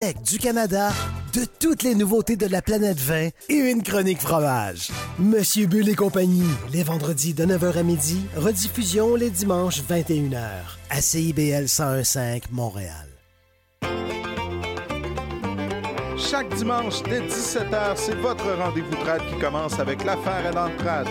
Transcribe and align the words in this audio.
du 0.00 0.38
Canada, 0.38 0.92
de 1.34 1.44
toutes 1.58 1.82
les 1.82 1.96
nouveautés 1.96 2.36
de 2.36 2.46
la 2.46 2.62
planète 2.62 3.00
vin 3.00 3.30
et 3.48 3.54
une 3.54 3.82
chronique 3.82 4.20
fromage. 4.20 4.90
Monsieur 5.18 5.66
Bull 5.66 5.88
et 5.88 5.96
compagnie, 5.96 6.46
les 6.72 6.84
vendredis 6.84 7.34
de 7.34 7.44
9h 7.44 7.76
à 7.76 7.82
midi, 7.82 8.20
rediffusion 8.36 9.16
les 9.16 9.30
dimanches 9.30 9.82
21h 9.82 10.38
à 10.90 11.00
CIBL 11.00 11.64
1015 11.64 12.42
Montréal. 12.52 13.08
Chaque 16.16 16.54
dimanche 16.54 17.02
dès 17.02 17.22
17h, 17.22 17.96
c'est 17.96 18.16
votre 18.18 18.52
rendez-vous 18.52 18.94
trad 19.04 19.20
qui 19.28 19.38
commence 19.40 19.80
avec 19.80 20.04
l'affaire 20.04 20.46
à 20.46 20.52
l'entrade. 20.52 21.08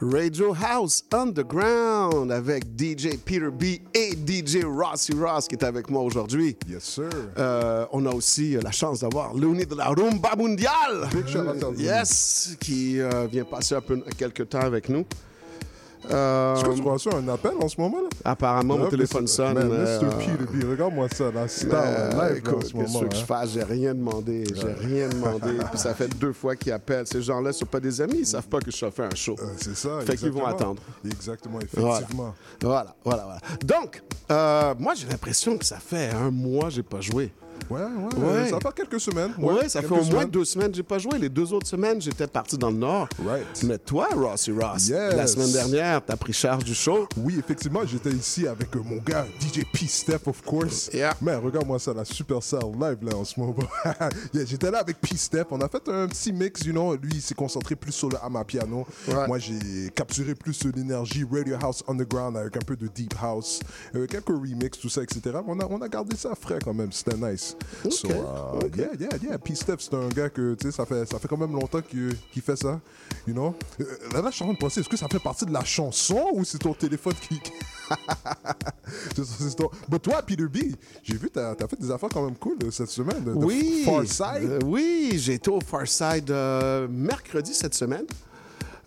Radio 0.00 0.54
House 0.54 1.02
Underground 1.12 2.30
avec 2.30 2.62
DJ 2.78 3.16
Peter 3.24 3.50
B 3.50 3.80
et 3.92 4.12
DJ 4.12 4.62
Rossi 4.64 5.12
Ross 5.12 5.48
qui 5.48 5.56
est 5.56 5.64
avec 5.64 5.90
moi 5.90 6.02
aujourd'hui. 6.02 6.56
Yes, 6.68 6.84
sir. 6.84 7.08
Euh, 7.36 7.84
on 7.90 8.06
a 8.06 8.10
aussi 8.10 8.52
la 8.62 8.70
chance 8.70 9.00
d'avoir 9.00 9.34
Looney 9.34 9.66
de 9.66 9.74
la 9.74 9.86
Rumba 9.86 10.36
Mondiale. 10.36 11.08
Big 11.12 11.26
shout 11.26 11.42
Looney. 11.42 11.82
Yes, 11.82 12.56
qui 12.60 13.00
euh, 13.00 13.26
vient 13.26 13.44
passer 13.44 13.74
un 13.74 13.80
peu 13.80 14.00
quelques 14.16 14.48
temps 14.48 14.60
avec 14.60 14.88
nous. 14.88 15.04
Euh, 16.10 16.54
Est-ce 16.54 16.64
que 16.64 16.74
tu 16.74 16.82
reçois 16.82 17.14
un 17.16 17.28
appel 17.28 17.52
en 17.60 17.68
ce 17.68 17.80
moment? 17.80 17.98
là? 18.02 18.08
apparemment, 18.24 18.76
mon 18.78 18.84
Ouais, 18.84 18.90
téléphone 18.90 19.26
sonne. 19.26 19.54
Man, 19.54 19.68
euh, 19.70 20.00
regarde-moi 20.70 21.08
ça, 21.12 21.30
la 21.34 21.48
star 21.48 21.84
euh, 21.84 22.08
live 22.10 22.16
là, 22.18 22.24
en 22.30 22.34
écoute, 22.34 22.64
ce 22.66 22.72
qu'est-ce 22.72 22.92
moment. 22.92 23.08
que 23.08 23.14
je 23.16 23.24
fasse? 23.24 23.50
J'ai 23.52 23.62
rien 23.62 23.94
demandé. 23.94 24.44
J'ai 24.54 24.72
rien 24.86 25.08
demandé. 25.08 25.58
Puis 25.70 25.78
ça 25.78 25.94
fait 25.94 26.08
deux 26.18 26.32
fois 26.32 26.56
qu'ils 26.56 26.72
appellent. 26.72 27.06
Ces 27.06 27.22
gens-là 27.22 27.48
ne 27.48 27.52
sont 27.52 27.66
pas 27.66 27.80
des 27.80 28.00
amis. 28.00 28.18
Ils 28.20 28.26
savent 28.26 28.48
pas 28.48 28.60
que 28.60 28.70
je 28.70 28.90
fais 28.90 29.02
un 29.04 29.14
show. 29.14 29.36
Euh, 29.38 29.44
c'est 29.58 29.76
ça. 29.76 30.00
Fait 30.00 30.16
qu'ils 30.16 30.30
vont 30.32 30.46
attendre. 30.46 30.80
Exactement, 31.04 31.58
Voilà. 31.74 31.94
effectivement. 31.96 32.34
Voilà, 32.62 32.94
voilà, 33.04 33.24
voilà. 33.24 33.40
Donc, 33.64 34.02
euh, 34.30 34.74
moi, 34.78 34.94
j'ai 34.94 35.06
l'impression 35.08 35.56
que 35.58 35.64
ça 35.64 35.76
fait 35.78 36.10
un 36.10 36.30
mois 36.30 36.64
que 36.64 36.70
j'ai 36.70 36.82
pas 36.82 37.00
joué. 37.00 37.32
Ouais, 37.70 37.80
ouais, 37.82 38.24
Ouais. 38.42 38.48
Ça 38.50 38.58
fait 38.60 38.74
quelques 38.74 39.00
semaines. 39.00 39.32
Ouais, 39.38 39.68
ça 39.68 39.82
fait 39.82 39.90
au 39.98 40.04
moins 40.04 40.24
deux 40.24 40.44
semaines 40.44 40.74
j'ai 40.74 40.82
pas 40.82 40.98
joué. 40.98 41.18
Les 41.18 41.28
deux 41.28 41.52
autres 41.52 41.66
semaines, 41.66 42.00
j'étais 42.00 42.26
parti 42.26 42.56
dans 42.56 42.70
le 42.70 42.76
Nord. 42.76 43.08
Right. 43.24 43.62
Mais 43.64 43.78
toi, 43.78 44.08
Rossi 44.14 44.52
Ross, 44.52 44.88
Yes. 44.88 45.14
la 45.14 45.26
semaine 45.26 45.52
dernière, 45.52 46.04
t'as 46.04 46.16
pris 46.16 46.32
charge 46.32 46.64
du 46.64 46.74
show. 46.74 47.06
Oui, 47.16 47.36
effectivement, 47.38 47.80
j'étais 47.86 48.10
ici 48.10 48.46
avec 48.46 48.74
euh, 48.76 48.80
mon 48.84 48.96
gars, 48.96 49.26
DJ 49.40 49.64
P. 49.72 49.86
Steph, 49.86 50.26
of 50.26 50.42
course. 50.42 50.90
Yeah. 50.92 51.14
Mais 51.20 51.34
regarde-moi 51.36 51.78
ça, 51.78 51.92
la 51.94 52.04
super 52.04 52.42
star 52.42 52.62
live 52.66 52.98
là 53.02 53.16
en 53.16 53.24
ce 53.24 53.38
moment. 53.38 53.54
Yeah, 54.32 54.44
j'étais 54.44 54.70
là 54.70 54.78
avec 54.78 55.00
P. 55.00 55.16
Steph. 55.16 55.44
On 55.50 55.60
a 55.60 55.68
fait 55.68 55.88
un 55.88 56.06
petit 56.08 56.32
mix, 56.32 56.62
you 56.64 56.72
know. 56.72 56.94
Lui, 56.96 57.12
il 57.14 57.22
s'est 57.22 57.34
concentré 57.34 57.76
plus 57.76 57.92
sur 57.92 58.08
le 58.08 58.16
amapiano. 58.22 58.86
Ouais. 59.06 59.26
Moi, 59.26 59.38
j'ai 59.38 59.90
capturé 59.94 60.34
plus 60.34 60.64
l'énergie 60.74 61.24
Radio 61.30 61.56
House 61.60 61.82
Underground 61.88 62.36
avec 62.36 62.56
un 62.56 62.60
peu 62.60 62.76
de 62.76 62.86
Deep 62.88 63.14
House, 63.20 63.60
euh, 63.94 64.06
quelques 64.06 64.28
remixes, 64.28 64.78
tout 64.78 64.88
ça, 64.88 65.02
etc. 65.02 65.20
On 65.46 65.58
a, 65.60 65.66
on 65.68 65.80
a 65.82 65.88
gardé 65.88 66.16
ça 66.16 66.30
frais 66.40 66.58
quand 66.64 66.74
même. 66.74 66.92
C'était 66.92 67.16
nice. 67.16 67.56
So, 67.90 68.08
uh, 68.08 68.64
ok. 68.64 68.76
yeah, 68.76 68.86
yeah, 68.98 69.08
yeah. 69.22 69.38
P. 69.38 69.54
Steph, 69.54 69.76
c'est 69.80 69.94
un 69.94 70.08
gars 70.08 70.28
que, 70.30 70.54
tu 70.54 70.66
sais, 70.66 70.76
ça 70.76 70.84
fait, 70.86 71.06
ça 71.06 71.18
fait 71.18 71.28
quand 71.28 71.36
même 71.36 71.52
longtemps 71.52 71.80
qu'il 71.82 72.16
fait 72.42 72.56
ça. 72.56 72.80
You 73.26 73.34
know. 73.34 73.54
Euh, 73.80 73.84
là, 74.12 74.22
là, 74.22 74.30
je 74.30 74.36
suis 74.36 74.42
en 74.44 74.48
train 74.48 74.54
de 74.54 74.58
penser, 74.58 74.80
est-ce 74.80 74.88
que 74.88 74.96
ça 74.96 75.06
fait 75.08 75.18
partie 75.18 75.46
de 75.46 75.52
la 75.52 75.64
chanson 75.64 76.28
ou 76.34 76.44
c'est 76.44 76.58
ton 76.58 76.74
téléphone 76.74 77.14
qui. 77.28 77.40
C'est 79.14 79.56
ton- 79.56 79.70
Mais 79.90 79.98
toi, 79.98 80.22
Peter 80.22 80.44
B, 80.46 80.74
j'ai 81.02 81.16
vu, 81.16 81.30
t'as 81.30 81.52
as 81.52 81.68
fait 81.68 81.78
des 81.80 81.90
affaires 81.90 82.08
quand 82.12 82.24
même 82.24 82.36
cool 82.36 82.56
euh, 82.64 82.70
cette 82.70 82.90
semaine. 82.90 83.22
Oui. 83.34 83.82
Far 83.84 84.04
Side. 84.06 84.48
Euh, 84.48 84.58
oui, 84.64 85.12
j'ai 85.16 85.34
été 85.34 85.50
au 85.50 85.60
Farside 85.60 86.30
euh, 86.30 86.86
mercredi 86.88 87.54
cette 87.54 87.74
semaine. 87.74 88.04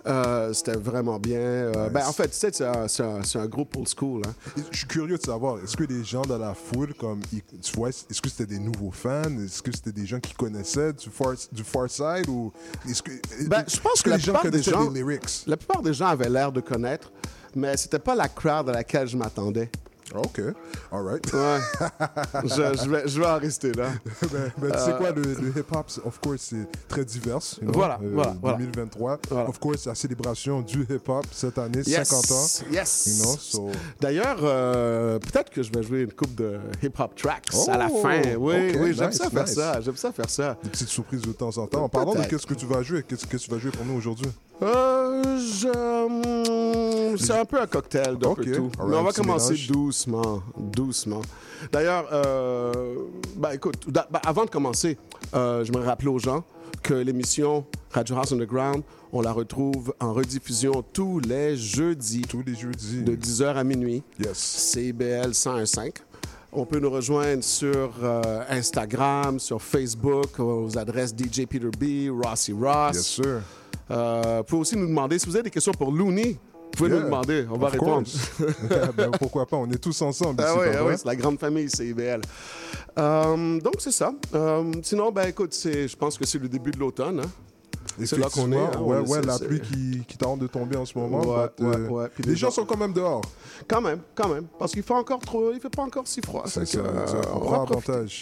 Euh, 0.07 0.51
C'était 0.53 0.75
vraiment 0.77 1.19
bien. 1.19 1.39
Euh, 1.39 1.89
ben, 1.89 2.05
en 2.07 2.11
fait, 2.13 2.27
tu 2.29 2.35
sais, 2.35 2.49
c'est 2.51 2.65
un, 2.65 2.85
un- 3.05 3.39
un 3.41 3.45
groupe 3.47 3.75
old 3.77 3.87
school. 3.87 4.21
hein. 4.25 4.33
Je 4.71 4.77
suis 4.79 4.87
curieux 4.87 5.17
de 5.17 5.21
savoir, 5.23 5.59
est-ce 5.63 5.77
que 5.77 5.83
les 5.83 6.03
gens 6.03 6.23
dans 6.23 6.37
la 6.39 6.53
foule, 6.53 6.93
comme, 6.95 7.19
ils- 7.31 7.43
tu 7.61 7.75
vois, 7.77 7.89
est-ce 7.89 8.21
que 8.21 8.29
c'était 8.29 8.45
des 8.47 8.59
nouveaux 8.59 8.91
fans? 8.91 9.23
Est-ce 9.43 9.61
que 9.61 9.71
c'était 9.71 9.91
des 9.91 10.05
gens 10.05 10.19
qui 10.19 10.33
connaissaient 10.33 10.93
du 10.93 11.09
Far, 11.09 11.33
du 11.51 11.63
far 11.63 11.89
Side? 11.89 12.27
Ou 12.29 12.51
est-ce 12.89 13.03
que, 13.03 13.11
Ben, 13.47 13.63
je 13.67 13.79
pense 13.79 14.01
que 14.01 14.09
la 14.09 14.17
les 14.17 14.21
gens 14.23 14.33
des 14.49 14.63
gens- 14.63 14.89
les 14.89 14.99
lyrics? 15.03 15.43
La 15.47 15.57
plupart 15.57 15.81
des 15.81 15.93
gens 15.93 16.07
avaient 16.07 16.29
l'air 16.29 16.51
de 16.51 16.61
connaître, 16.61 17.11
mais 17.55 17.77
c'était 17.77 17.99
pas 17.99 18.15
la 18.15 18.27
crowd 18.27 18.69
à 18.69 18.73
laquelle 18.73 19.07
je 19.07 19.17
m'attendais. 19.17 19.69
OK, 20.15 20.41
all 20.91 21.03
right. 21.05 21.33
Ouais. 21.33 21.59
je, 22.45 22.49
je 22.83 22.89
vais, 22.89 23.07
je 23.07 23.19
vais 23.19 23.25
en 23.27 23.37
rester 23.39 23.71
là. 23.73 23.89
Ben, 24.31 24.51
ben, 24.57 24.71
tu 24.71 24.79
sais 24.79 24.93
quoi, 24.97 25.11
le, 25.11 25.21
le 25.21 25.49
hip-hop, 25.59 25.85
of 26.05 26.19
course, 26.19 26.41
c'est 26.51 26.67
très 26.87 27.03
divers. 27.03 27.39
you 27.61 27.67
know, 27.67 27.71
Voilà, 27.73 27.99
euh, 28.03 28.09
voilà, 28.13 28.35
voilà. 28.41 28.57
2023. 28.57 29.19
Voilà. 29.29 29.49
Of 29.49 29.59
course, 29.59 29.85
la 29.87 29.95
célébration 29.95 30.61
du 30.61 30.81
hip-hop 30.89 31.25
cette 31.31 31.57
année, 31.57 31.81
Yes. 31.85 32.07
50 32.07 32.31
ans. 32.31 32.47
Yes. 32.71 33.05
You 33.07 33.23
know, 33.25 33.35
so- 33.37 33.69
D'ailleurs, 33.99 34.37
euh, 34.43 35.19
peut-être 35.19 35.49
que 35.49 35.63
je 35.63 35.71
vais 35.71 35.83
jouer 35.83 36.01
une 36.01 36.13
coupe 36.13 36.35
de 36.35 36.59
hip-hop 36.83 37.15
tracks 37.15 37.47
à 37.67 37.77
la 37.77 37.87
Oh, 37.91 38.01
fin. 38.01 38.21
Oui, 38.37 38.93
j'aime 38.93 39.09
nice, 39.09 39.17
ça 39.17 39.29
faire 39.29 39.43
nice. 39.45 39.53
ça. 39.55 39.81
J'aime 39.81 39.97
ça 39.97 40.11
faire 40.11 40.29
ça. 40.29 40.57
Des 40.63 40.69
petites 40.69 40.87
surprises 40.89 41.21
de 41.21 41.31
temps 41.33 41.57
en 41.57 41.67
temps. 41.67 41.83
En 41.83 41.89
parlant 41.89 42.13
de 42.15 42.23
qu'est-ce 42.25 42.45
que 42.47 42.53
tu 42.53 42.65
vas 42.65 42.81
jouer, 42.83 43.03
qu'est-ce 43.03 43.25
que 43.25 43.37
tu 43.37 43.49
vas 43.51 43.57
jouer 43.57 43.71
pour 43.71 43.85
nous 43.85 43.95
aujourd'hui? 43.97 44.29
Euh, 44.63 45.37
je... 45.39 47.17
C'est 47.17 47.33
un 47.33 47.45
peu 47.45 47.59
un 47.61 47.67
cocktail 47.67 48.17
d'un 48.17 48.29
Ok, 48.29 48.37
peu 48.43 48.51
tout. 48.51 48.71
Mais 48.87 48.95
on 48.95 49.03
va 49.03 49.11
commencer 49.11 49.53
mélange. 49.53 49.67
doucement, 49.67 50.43
doucement. 50.57 51.21
D'ailleurs, 51.71 52.05
bah, 53.37 53.53
écoute, 53.55 53.85
bah, 53.87 54.07
avant 54.25 54.45
de 54.45 54.49
commencer, 54.49 54.97
euh, 55.33 55.63
je 55.65 55.71
me 55.71 55.79
rappelle 55.79 56.09
aux 56.09 56.19
gens 56.19 56.43
que 56.83 56.93
l'émission 56.93 57.65
Radio 57.91 58.15
House 58.17 58.31
Underground, 58.31 58.83
on 59.11 59.21
la 59.21 59.31
retrouve 59.33 59.93
en 59.99 60.13
rediffusion 60.13 60.83
tous 60.93 61.19
les 61.19 61.57
jeudis 61.57 62.21
Tous 62.21 62.43
les 62.45 62.55
jeudis. 62.55 63.03
de 63.03 63.15
10h 63.15 63.55
à 63.55 63.63
minuit. 63.63 64.03
Yes. 64.19 64.37
CIBL 64.37 65.31
101.5. 65.31 65.91
On 66.53 66.65
peut 66.65 66.79
nous 66.79 66.89
rejoindre 66.89 67.43
sur 67.43 67.91
euh, 68.03 68.43
Instagram, 68.49 69.39
sur 69.39 69.61
Facebook, 69.61 70.39
aux 70.39 70.77
adresses 70.77 71.11
DJ 71.15 71.45
Peter 71.45 71.69
B, 71.79 72.09
Rossi 72.11 72.51
Ross. 72.53 72.95
Yes, 72.95 73.05
sir. 73.07 73.41
Euh, 73.91 74.37
vous 74.37 74.43
pouvez 74.45 74.61
aussi 74.61 74.77
nous 74.77 74.87
demander, 74.87 75.19
si 75.19 75.25
vous 75.27 75.35
avez 75.35 75.43
des 75.43 75.49
questions 75.51 75.73
pour 75.73 75.91
Looney, 75.91 76.37
vous 76.53 76.69
pouvez 76.77 76.89
Yeah, 76.89 76.99
nous 76.99 77.05
demander, 77.05 77.45
on 77.51 77.57
va 77.57 77.67
répondre. 77.69 78.07
ben, 78.97 79.11
pourquoi 79.19 79.45
pas, 79.45 79.57
on 79.57 79.69
est 79.69 79.77
tous 79.77 80.01
ensemble 80.01 80.41
Ah 80.43 80.49
ici, 80.51 80.59
oui, 80.61 80.67
ah 80.79 80.85
oui, 80.85 80.93
c'est 80.97 81.05
la 81.05 81.15
grande 81.17 81.37
famille 81.39 81.69
CIBL. 81.69 82.21
Euh, 82.97 83.59
donc, 83.59 83.75
c'est 83.79 83.91
ça. 83.91 84.13
Euh, 84.33 84.71
sinon, 84.81 85.11
ben 85.11 85.27
écoute, 85.27 85.53
c'est- 85.53 85.87
je 85.87 85.95
pense 85.97 86.17
que 86.17 86.25
c'est 86.25 86.39
le 86.39 86.47
début 86.47 86.71
de 86.71 86.79
l'automne. 86.79 87.19
hein. 87.19 87.29
C'est 88.05 88.17
là 88.17 88.27
qu'on 88.33 88.51
est, 88.53 88.57
hein, 88.57 88.79
ouais, 88.79 89.01
est- 89.01 89.05
c'est- 89.05 89.21
la 89.25 89.37
c'est- 89.37 89.45
pluie 89.47 89.59
qui, 89.59 90.03
qui 90.07 90.17
tente 90.17 90.39
de 90.39 90.47
tomber 90.47 90.77
en 90.77 90.85
ce 90.85 90.97
moment. 90.97 91.19
Ouais, 91.21 91.47
but, 91.57 91.65
euh, 91.65 91.87
ouais, 91.87 91.89
ouais. 92.03 92.07
Puis 92.13 92.23
les 92.23 92.29
les 92.31 92.35
gens 92.37 92.47
gens- 92.47 92.55
sont 92.61 92.65
quand 92.65 92.77
même 92.77 92.93
dehors. 92.93 93.21
Quand 93.67 93.81
même, 93.81 93.99
quand 94.15 94.29
même. 94.29 94.45
Parce 94.57 94.71
qu'il 94.71 94.83
fait 94.83 94.93
encore 94.93 95.19
trop, 95.19 95.51
il 95.51 95.59
fait 95.59 95.69
pas 95.69 95.81
encore 95.83 96.07
si 96.07 96.21
froid. 96.21 96.43
C'est 96.47 96.61
va 96.77 96.83
profiter. 96.89 97.91
avantage. 97.91 98.21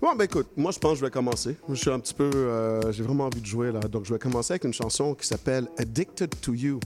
Bon, 0.00 0.14
ben 0.16 0.24
écoute, 0.24 0.48
moi 0.56 0.70
je 0.72 0.78
pense 0.78 0.92
que 0.92 0.98
je 1.00 1.04
vais 1.04 1.10
commencer. 1.10 1.56
Je 1.68 1.74
suis 1.74 1.90
un 1.90 2.00
petit 2.00 2.14
peu. 2.14 2.30
euh, 2.34 2.90
J'ai 2.92 3.02
vraiment 3.02 3.26
envie 3.26 3.40
de 3.40 3.46
jouer 3.46 3.70
là. 3.70 3.80
Donc 3.80 4.04
je 4.06 4.12
vais 4.14 4.18
commencer 4.18 4.52
avec 4.54 4.64
une 4.64 4.72
chanson 4.72 5.14
qui 5.14 5.26
s'appelle 5.26 5.68
Addicted 5.78 6.30
to 6.40 6.54
You 6.54 6.80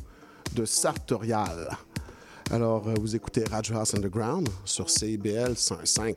de 0.55 0.65
Sartorial. 0.65 1.77
Alors 2.51 2.89
euh, 2.89 2.95
vous 3.01 3.15
écoutez 3.15 3.45
Radio 3.45 3.77
House 3.77 3.95
Underground 3.95 4.49
sur 4.65 4.91
CIBL 4.91 5.57
105. 5.57 6.17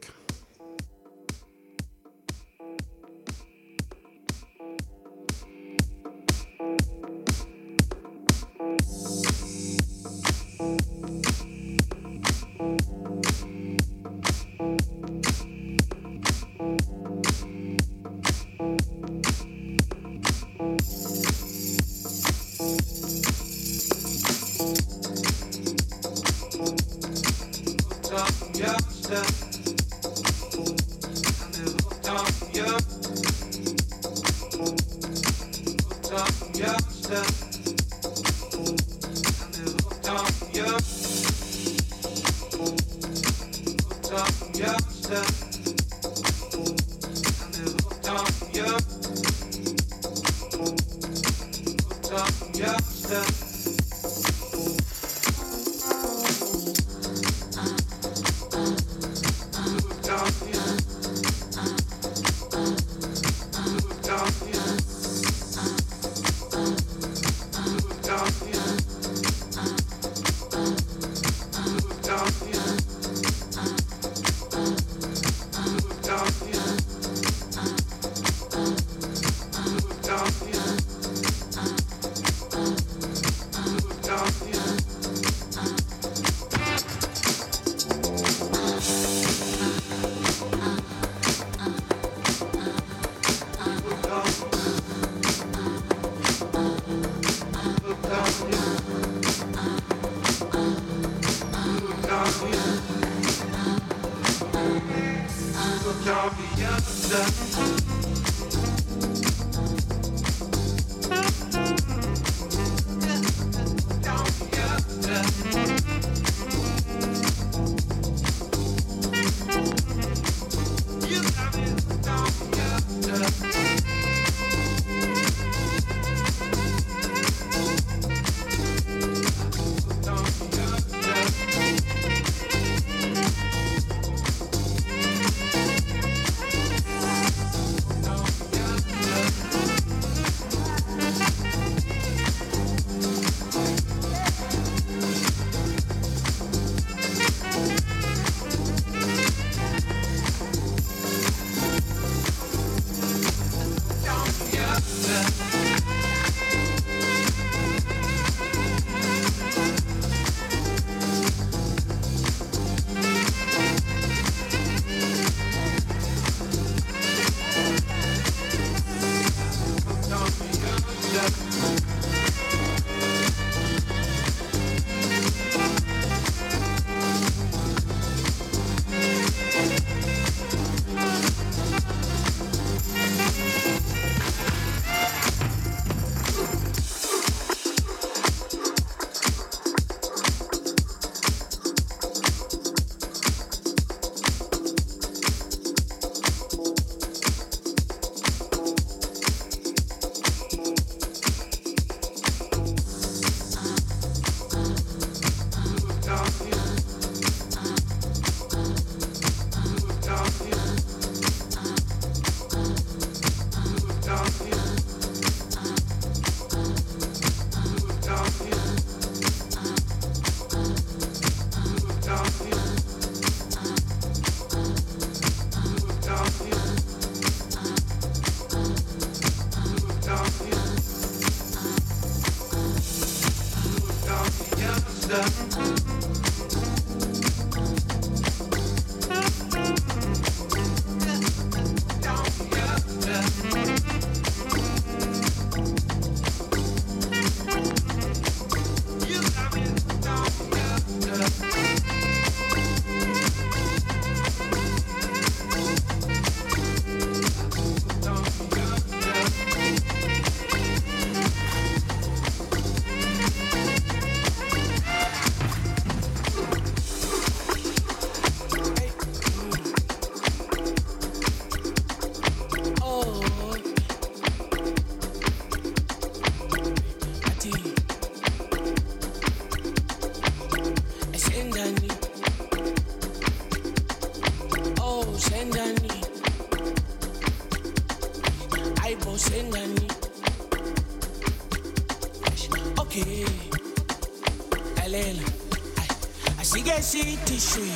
ishui 297.38 297.74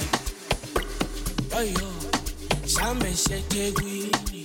oyo 1.60 1.88
sameshetegwini 2.66 4.42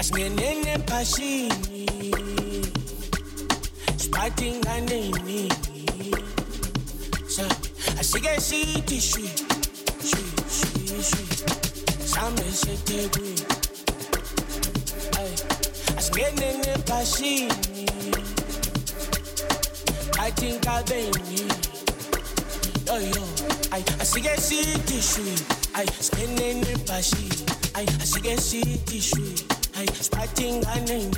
asingenene 0.00 0.78
phashini 0.88 1.57
shit 28.48 28.86
tissue. 28.86 29.36
Hey, 29.74 29.84
spotting 29.92 30.64
anime. 30.72 31.12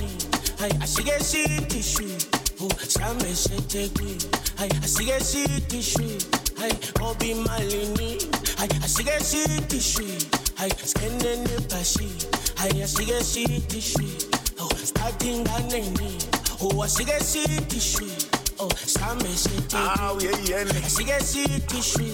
Hey, 0.59 0.71
I 0.81 0.85
see 0.85 1.03
get 1.03 1.23
shit 1.23 1.69
tissue. 1.69 2.11
Oh, 2.59 2.67
Sammy 2.79 3.31
said 3.31 3.69
take 3.69 3.97
me. 4.01 4.17
Hey, 4.57 4.67
I 4.67 4.85
see 4.85 5.05
get 5.05 5.23
shit 5.23 5.69
tissue. 5.69 6.19
Hey, 6.59 6.75
Bobby 6.95 7.33
Malini. 7.33 8.19
Hey, 8.59 8.67
I 8.67 8.87
see 8.87 9.03
get 9.05 9.23
shit 9.23 9.69
tissue. 9.69 10.19
Hey, 10.57 10.69
skin 10.83 11.17
the 11.19 11.55
pashi. 11.71 12.11
Hey, 12.59 12.83
I 12.83 12.85
see 12.85 13.05
get 13.05 13.23
shit 13.23 13.69
tissue. 13.69 14.27
Oh, 14.59 14.67
spotting 14.75 15.47
anime. 15.55 16.19
Oh, 16.59 16.81
I 16.81 16.87
see 16.87 17.05
get 17.05 17.23
shit 17.23 17.69
tissue. 17.69 18.11
Oh, 18.59 18.67
Sammy 18.75 19.31
said 19.31 19.69
take 19.69 19.79
me. 19.79 19.79
Ah, 19.79 20.17
yeah, 20.19 20.35
yeah. 20.43 20.65
I 20.67 20.89
see 20.91 21.05
get 21.05 21.23
shit. 21.23 21.47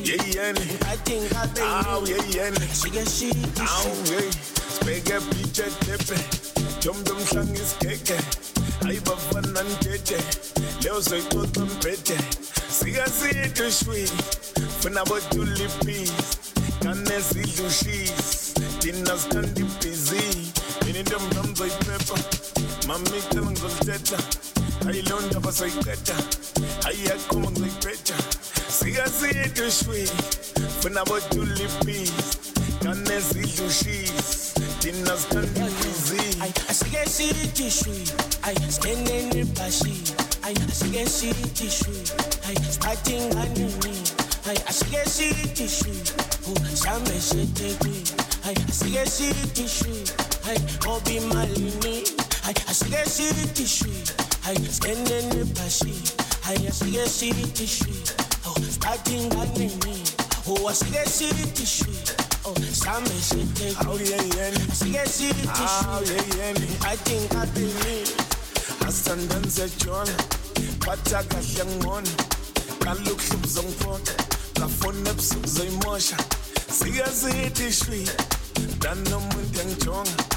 Yeah, 0.05 0.21
yeah. 0.27 0.49
I 0.85 0.95
think 1.01 1.35
I 1.35 1.47
think. 1.47 1.65
Ah, 1.65 2.03
yeah, 2.05 2.21
yeah. 2.29 2.51
I 2.53 2.67
see 2.67 2.91
get 2.91 3.07
shit 3.09 3.33
tissue. 3.33 3.65
Ah, 3.65 4.03
yeah 4.05 4.56
jet 5.57 5.73
lepe. 5.87 6.17
Jomjom 6.81 7.19
shangu 7.33 7.53
isigege 7.55 8.17
hayi 8.83 8.99
bafana 8.99 9.63
ndithethe 9.63 10.17
leyo 10.83 11.01
shwi 13.71 14.09
funa 14.81 15.05
hobby 50.87 51.19
malini. 51.19 51.95
Ashikeshiritishi 52.47 53.91
senene 54.71 55.45
pashi 55.53 55.93
ashikeshiritishi 56.47 57.93
statinganini 58.71 60.03
ashikeshiritishi 60.69 61.85
samesheteauleyeni 62.73 64.63
asandenzejona 68.87 70.15
batha 70.85 71.23
kahle 71.23 71.65
ngibona 71.65 72.09
kalokhu 72.79 73.37
uzongiphotha 73.43 74.13
ngafona 74.57 75.09
ebusuku 75.09 75.47
zoyimosha 75.47 76.17
sike 76.79 77.05
siyithi 77.19 77.73
shwi 77.73 78.09
ndanomuntu 78.77 79.59
engijonga 79.61 80.36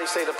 Everybody 0.00 0.24
say 0.24 0.32
the 0.32 0.39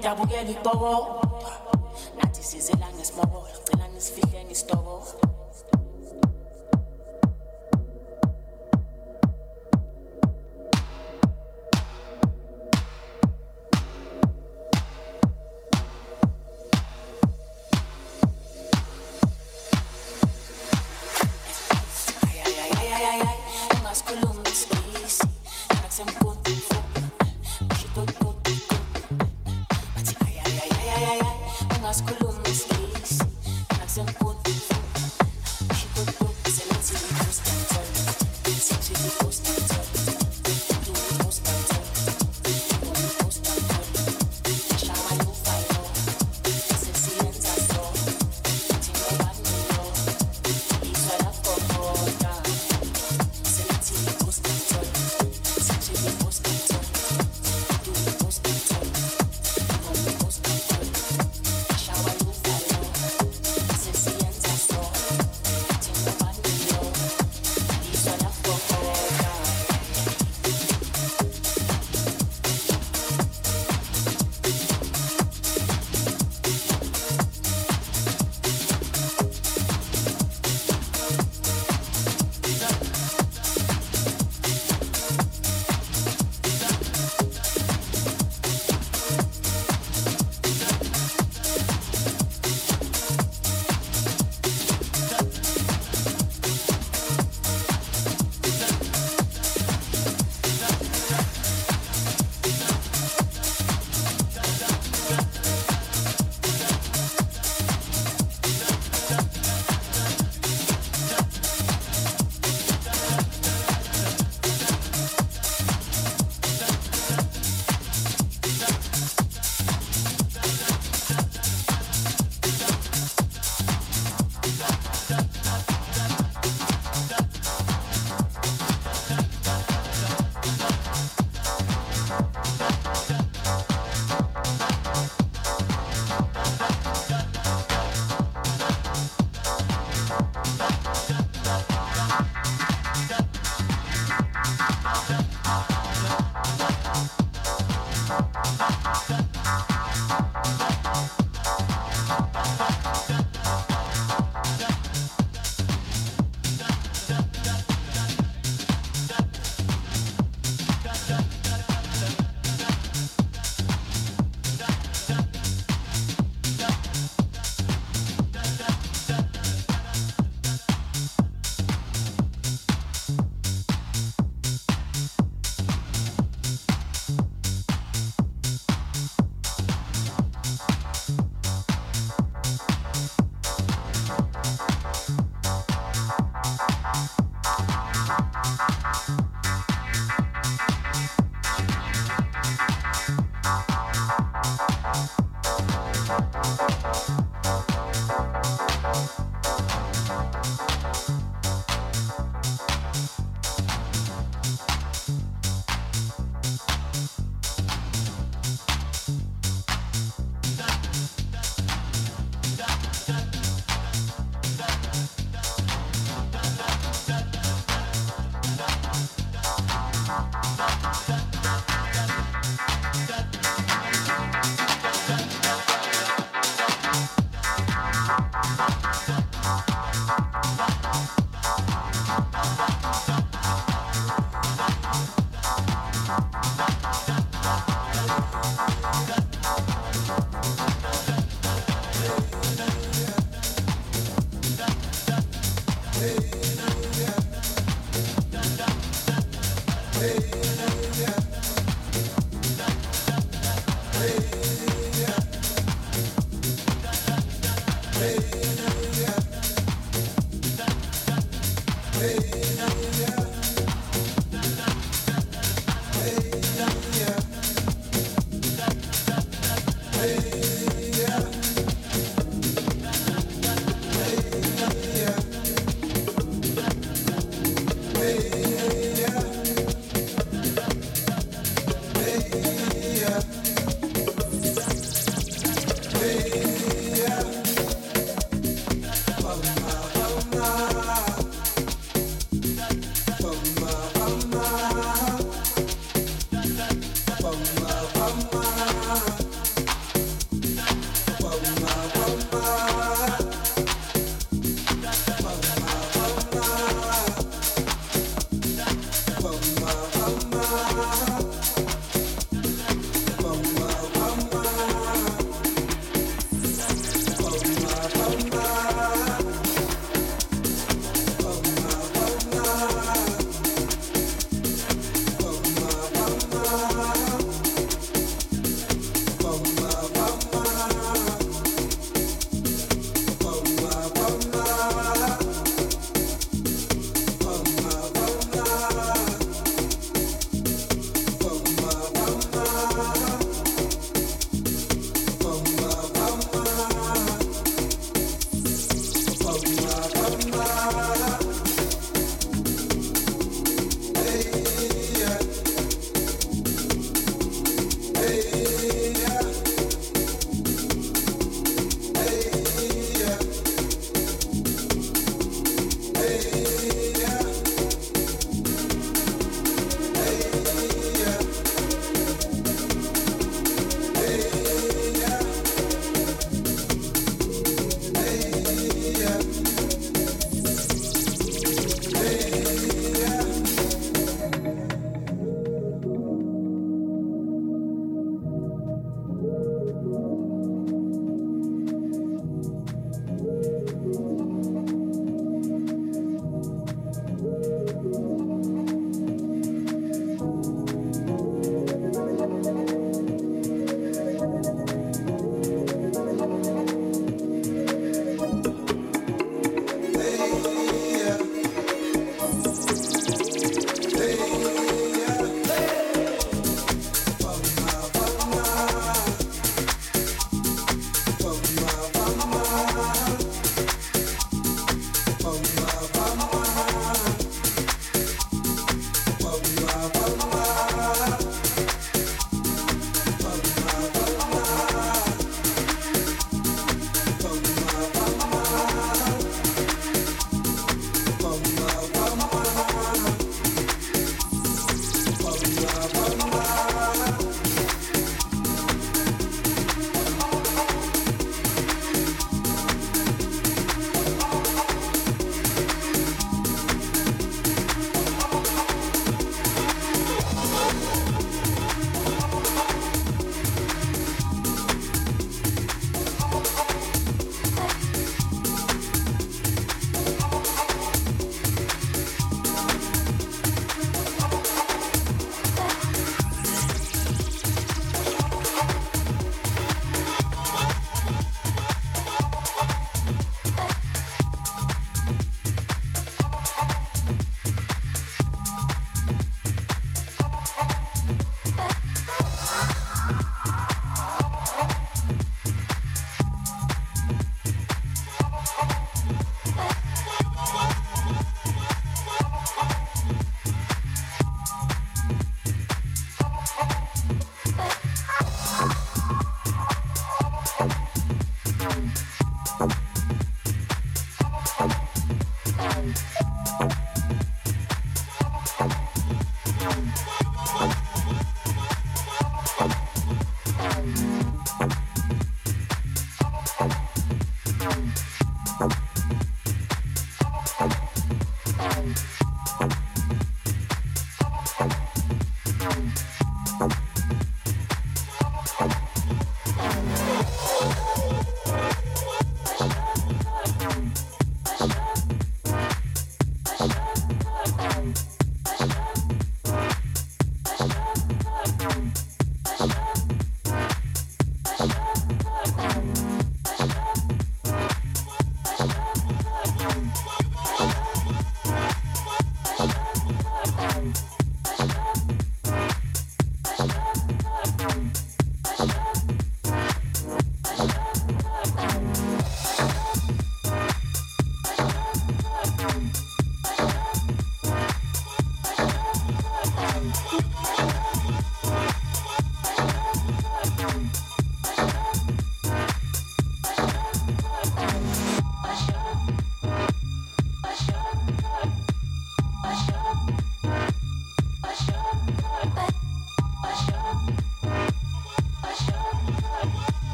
ìjà 0.00 0.14
get 0.30 0.48
it 0.48 0.62
tọwọ́. 0.64 1.19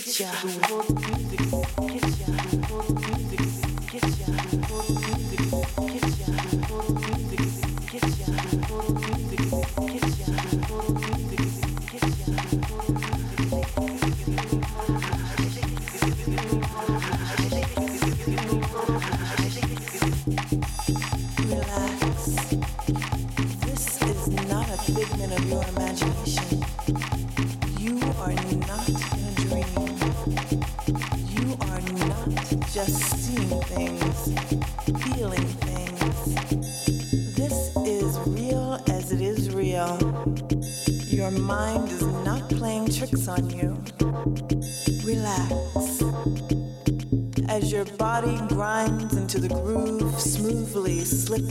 get 0.00 0.20
ya. 0.20 0.97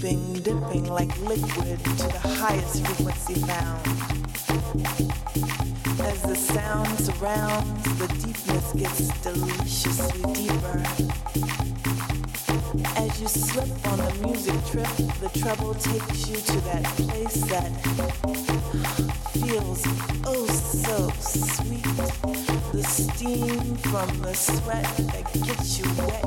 leaping, 0.02 0.34
dipping 0.34 0.86
like 0.86 1.18
liquid 1.22 1.80
to 1.80 2.08
the 2.08 2.20
highest 2.40 2.86
frequency 2.86 3.36
found. 3.36 3.88
As 6.02 6.22
the 6.22 6.36
sound 6.36 7.00
surrounds, 7.00 7.98
the 7.98 8.08
deepness 8.08 8.74
gets 8.74 9.08
deliciously 9.22 10.34
deeper. 10.34 10.84
As 12.96 13.22
you 13.22 13.28
slip 13.28 13.88
on 13.88 13.98
the 13.98 14.28
music 14.28 14.66
trip, 14.68 14.88
the 15.20 15.30
treble 15.40 15.74
takes 15.74 16.30
you 16.30 16.38
to 16.38 16.62
that 16.62 16.84
place 16.84 17.42
that 17.46 17.72
feels 19.34 19.84
oh 20.26 20.48
so 20.48 21.10
sweet. 21.20 21.84
The 22.72 22.84
steam 22.84 23.76
from 23.78 24.22
the 24.22 24.34
sweat 24.34 24.98
that 24.98 25.34
gets 25.34 25.80
you 25.80 25.86
wet 26.06 26.27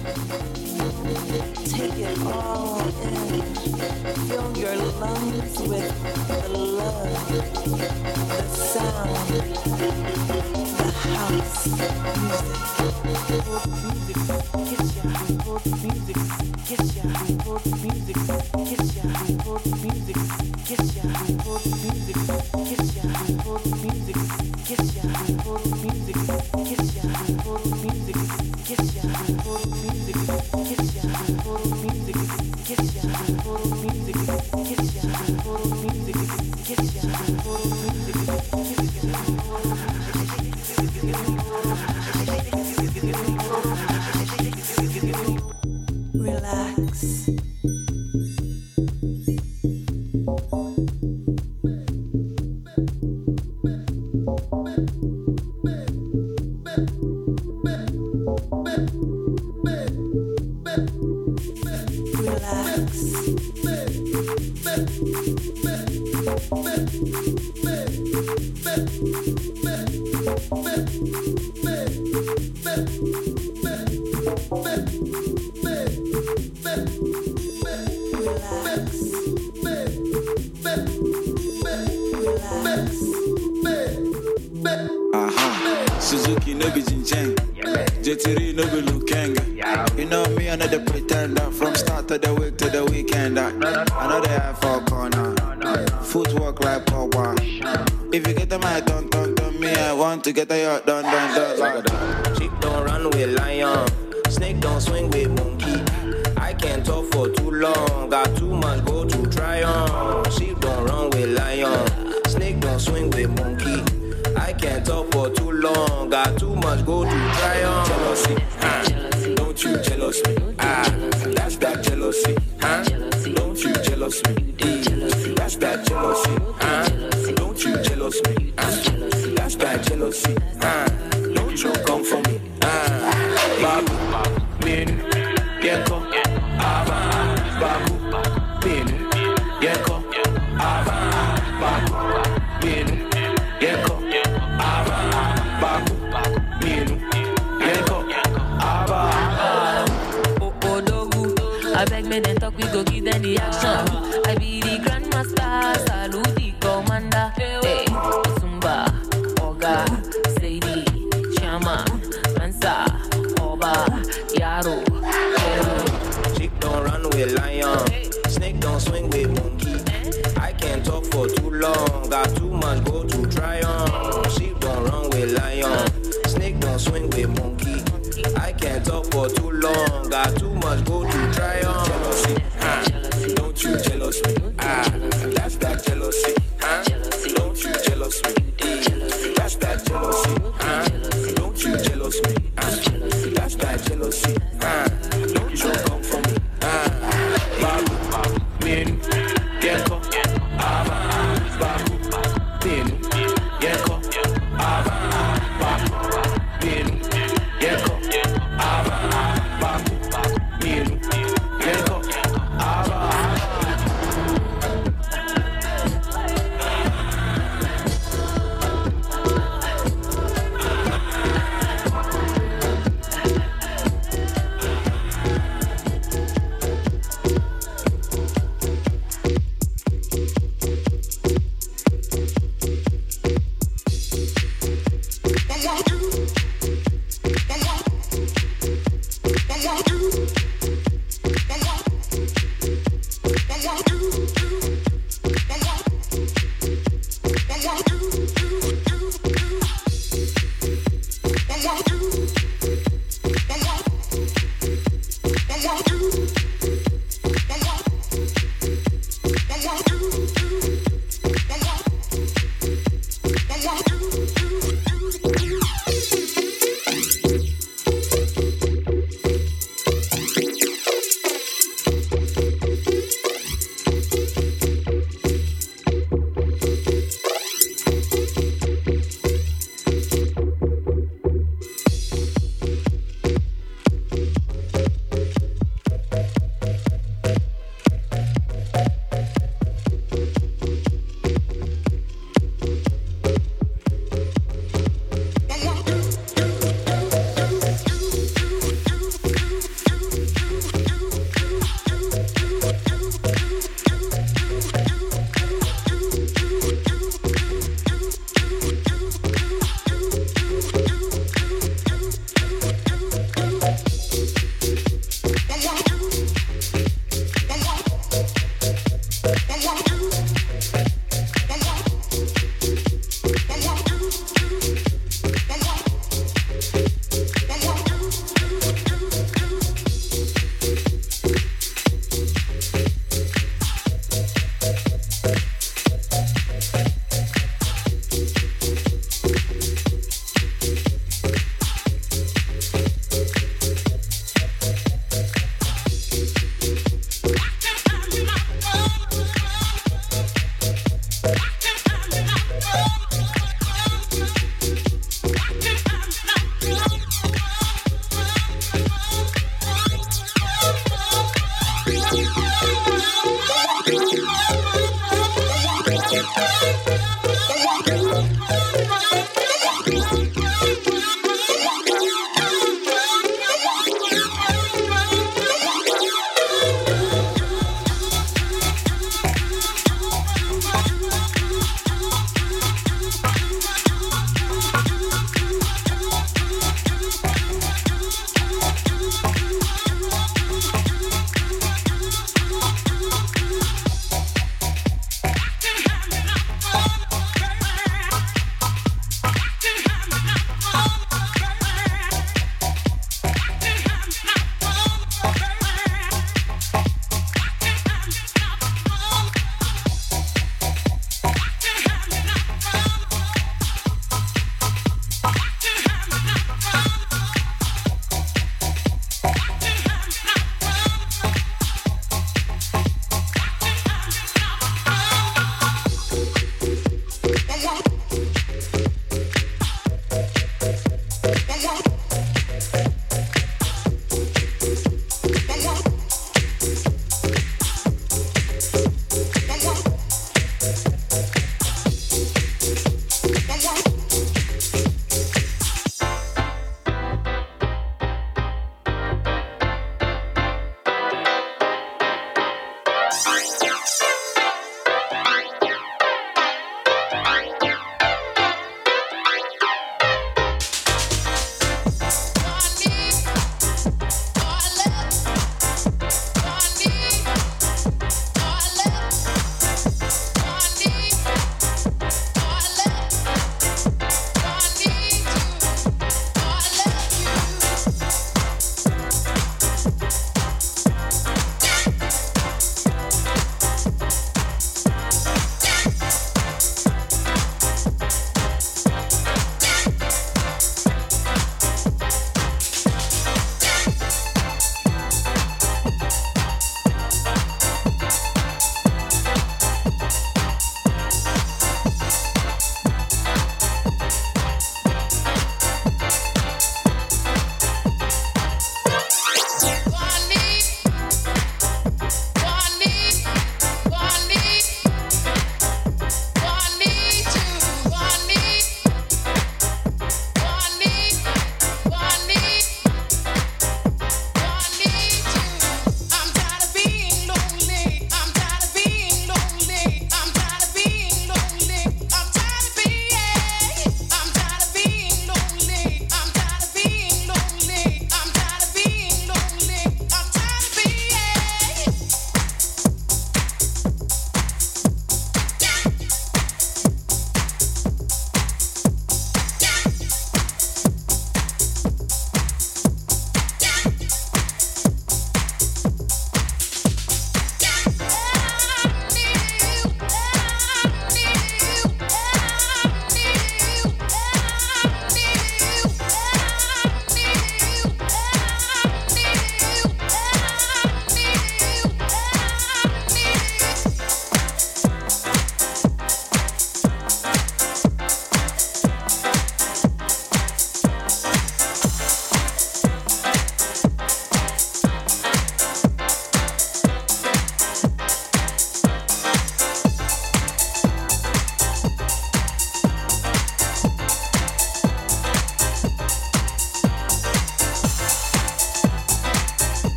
Take 1.71 1.99
it 1.99 2.21
all 2.25 2.81
in. 2.81 3.41
Fill 4.27 4.57
your 4.57 4.75
lungs 4.75 5.59
with 5.61 6.27
the 6.27 6.57
love, 6.57 7.27
the 8.27 8.41
sound, 8.49 9.27
the 10.27 10.91
house 10.91 11.67
music. 11.67 12.80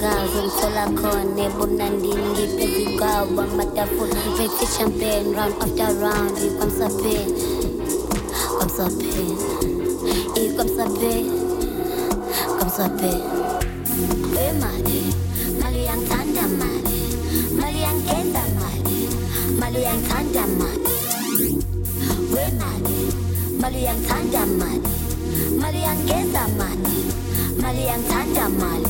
Bonke 0.00 0.40
ngitholakala 0.40 1.36
ngitholakala 1.36 1.40
ebunandini 1.46 2.24
ngiphezu 2.32 2.84
kwawo 2.98 3.40
amatafula 3.44 4.14
ngiphethe 4.16 4.66
champagne 4.74 5.28
round 5.36 5.54
after 5.64 5.90
round 6.02 6.34
ikwamsapheni 6.46 7.32
kwamsapheni 8.56 9.36
ikwamsapheni 10.44 11.36
kwamsapheni 12.56 13.24
wemali 14.34 15.00
mali. 15.60 15.80
Yangithanda 15.88 16.44
mali. 16.60 17.00
Mali 17.60 17.80
yangenza 17.86 18.42
mali. 18.60 18.98
Mali 19.60 19.80
yangithanda 19.82 20.44
mali. 20.58 20.96
Wemali 22.34 22.98
mali. 23.60 23.80
Yangithanda 23.84 24.42
mali. 24.60 24.92
Mali 25.60 25.80
yangenza 25.86 26.42
mali. 26.58 26.96
Mali 27.62 27.82
yangithanda 27.86 28.48
mali 28.48 28.81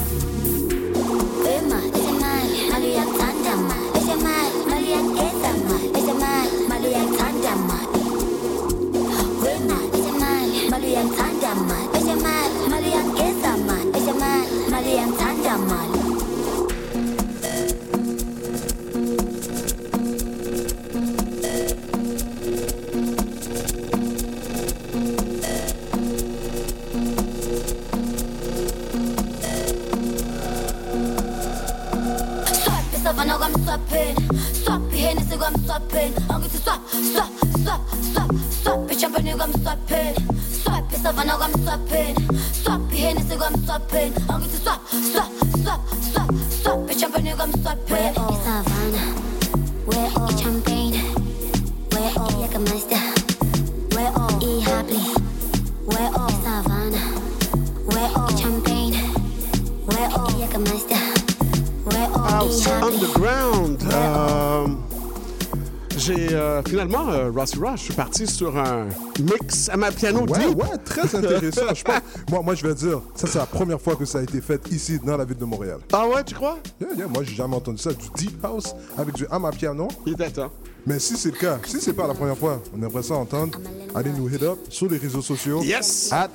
euh, 67.23 67.31
Rush, 67.35 67.51
je 67.77 67.83
suis 67.83 67.95
parti 67.95 68.27
sur 68.27 68.57
un 68.57 68.87
mix 69.20 69.68
à 69.68 69.77
ma 69.77 69.91
piano 69.91 70.20
Ouais, 70.27 70.39
deep. 70.39 70.59
ouais, 70.59 70.77
très 70.85 71.14
intéressant. 71.14 71.75
Je 71.75 71.83
pense, 71.83 72.01
moi, 72.31 72.43
moi, 72.43 72.55
je 72.55 72.66
vais 72.66 72.75
dire, 72.75 73.01
ça, 73.14 73.27
c'est 73.27 73.39
la 73.39 73.47
première 73.47 73.81
fois 73.81 73.97
que 73.97 74.05
ça 74.05 74.18
a 74.18 74.23
été 74.23 74.41
fait 74.41 74.61
ici, 74.70 74.99
dans 75.05 75.16
la 75.16 75.25
ville 75.25 75.39
de 75.39 75.45
Montréal. 75.45 75.79
Ah 75.93 76.07
ouais, 76.09 76.25
tu 76.25 76.35
crois? 76.35 76.59
Yeah, 76.81 76.91
yeah, 76.97 77.07
moi, 77.07 77.23
j'ai 77.23 77.35
jamais 77.35 77.57
entendu 77.57 77.79
ça. 77.79 77.93
Du 77.93 78.07
deep 78.16 78.45
house 78.45 78.75
avec 78.97 79.14
du 79.14 79.27
amapiano. 79.31 79.89
Il 80.07 80.14
était 80.14 80.31
temps. 80.31 80.51
Mais 80.87 80.99
si 80.99 81.16
c'est 81.16 81.31
le 81.31 81.37
cas, 81.39 81.59
si 81.64 81.81
c'est 81.81 81.93
pas 81.93 82.09
la 82.09 82.14
première 82.14 82.37
fois, 82.37 82.61
on 82.77 82.83
aimerait 82.83 83.03
ça 83.03 83.14
entendre. 83.14 83.59
Allez 83.95 84.11
nous 84.11 84.29
hit 84.29 84.43
up 84.43 84.59
sur 84.68 84.89
les 84.89 84.99
réseaux 84.99 85.23
sociaux. 85.23 85.62
Yes. 85.62 86.12
At 86.12 86.31